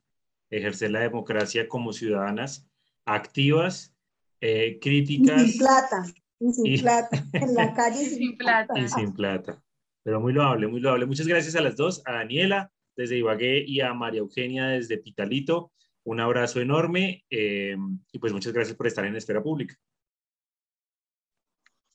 ejercer 0.51 0.91
la 0.91 1.01
democracia 1.01 1.67
como 1.67 1.93
ciudadanas 1.93 2.69
activas, 3.07 3.95
eh, 4.41 4.79
críticas. 4.81 5.43
Y 5.43 5.49
sin 5.49 5.59
plata, 5.59 6.05
y 6.39 6.53
sin 6.53 6.81
plata, 6.81 7.25
en 7.33 7.55
la 7.55 7.75
calle 7.75 8.05
sin, 8.05 8.37
plata. 8.37 8.79
Y 8.79 8.89
sin 8.89 9.13
plata. 9.13 9.63
Pero 10.03 10.21
muy 10.21 10.33
loable, 10.33 10.67
muy 10.67 10.81
loable. 10.81 11.07
Muchas 11.07 11.27
gracias 11.27 11.57
a 11.57 11.61
las 11.61 11.77
dos, 11.77 12.03
a 12.07 12.13
Daniela 12.13 12.73
desde 12.97 13.19
Ibagué 13.19 13.65
y 13.67 13.81
a 13.81 13.95
María 13.95 14.21
Eugenia 14.21 14.69
desde 14.69 14.99
Pitalito. 14.99 15.73
Un 16.05 16.21
abrazo 16.21 16.61
enorme 16.61 17.25
eh, 17.31 17.77
y 18.13 18.19
pues 18.19 18.33
muchas 18.33 18.53
gracias 18.53 18.77
por 18.77 18.87
estar 18.87 19.05
en 19.05 19.17
Esfera 19.17 19.43
Pública. 19.43 19.77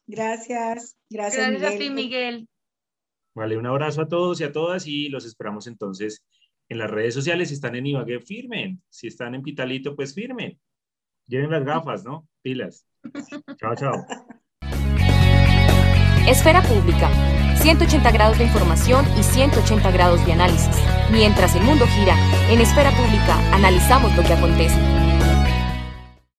Gracias, 0.07 0.95
gracias. 1.09 1.51
Gracias 1.51 1.73
a 1.73 1.77
ti, 1.77 1.89
Miguel. 1.89 2.47
Vale, 3.33 3.57
un 3.57 3.65
abrazo 3.65 4.01
a 4.01 4.07
todos 4.07 4.39
y 4.39 4.43
a 4.43 4.51
todas 4.51 4.87
y 4.87 5.09
los 5.09 5.25
esperamos 5.25 5.67
entonces 5.67 6.23
en 6.69 6.77
las 6.77 6.89
redes 6.89 7.13
sociales. 7.13 7.49
Si 7.49 7.55
están 7.55 7.75
en 7.75 7.87
Ibagué, 7.87 8.19
firmen. 8.19 8.81
Si 8.89 9.07
están 9.07 9.35
en 9.35 9.41
Pitalito, 9.41 9.95
pues 9.95 10.13
firmen. 10.13 10.59
Lleven 11.27 11.49
las 11.49 11.65
gafas, 11.65 12.05
¿no? 12.05 12.27
Pilas. 12.41 12.87
chao, 13.57 13.75
chao. 13.75 14.05
Esfera 16.27 16.61
Pública. 16.61 17.34
180 17.65 18.12
grados 18.12 18.38
de 18.38 18.43
información 18.43 19.08
y 19.17 19.23
180 19.23 19.89
grados 19.89 20.23
de 20.23 20.34
análisis. 20.34 20.69
Mientras 21.12 21.56
el 21.56 21.63
mundo 21.63 21.88
gira, 21.88 22.15
en 22.47 22.62
Esfera 22.62 22.91
Pública 22.91 23.39
analizamos 23.56 24.15
lo 24.15 24.21
que 24.21 24.34
acontece. 24.34 24.94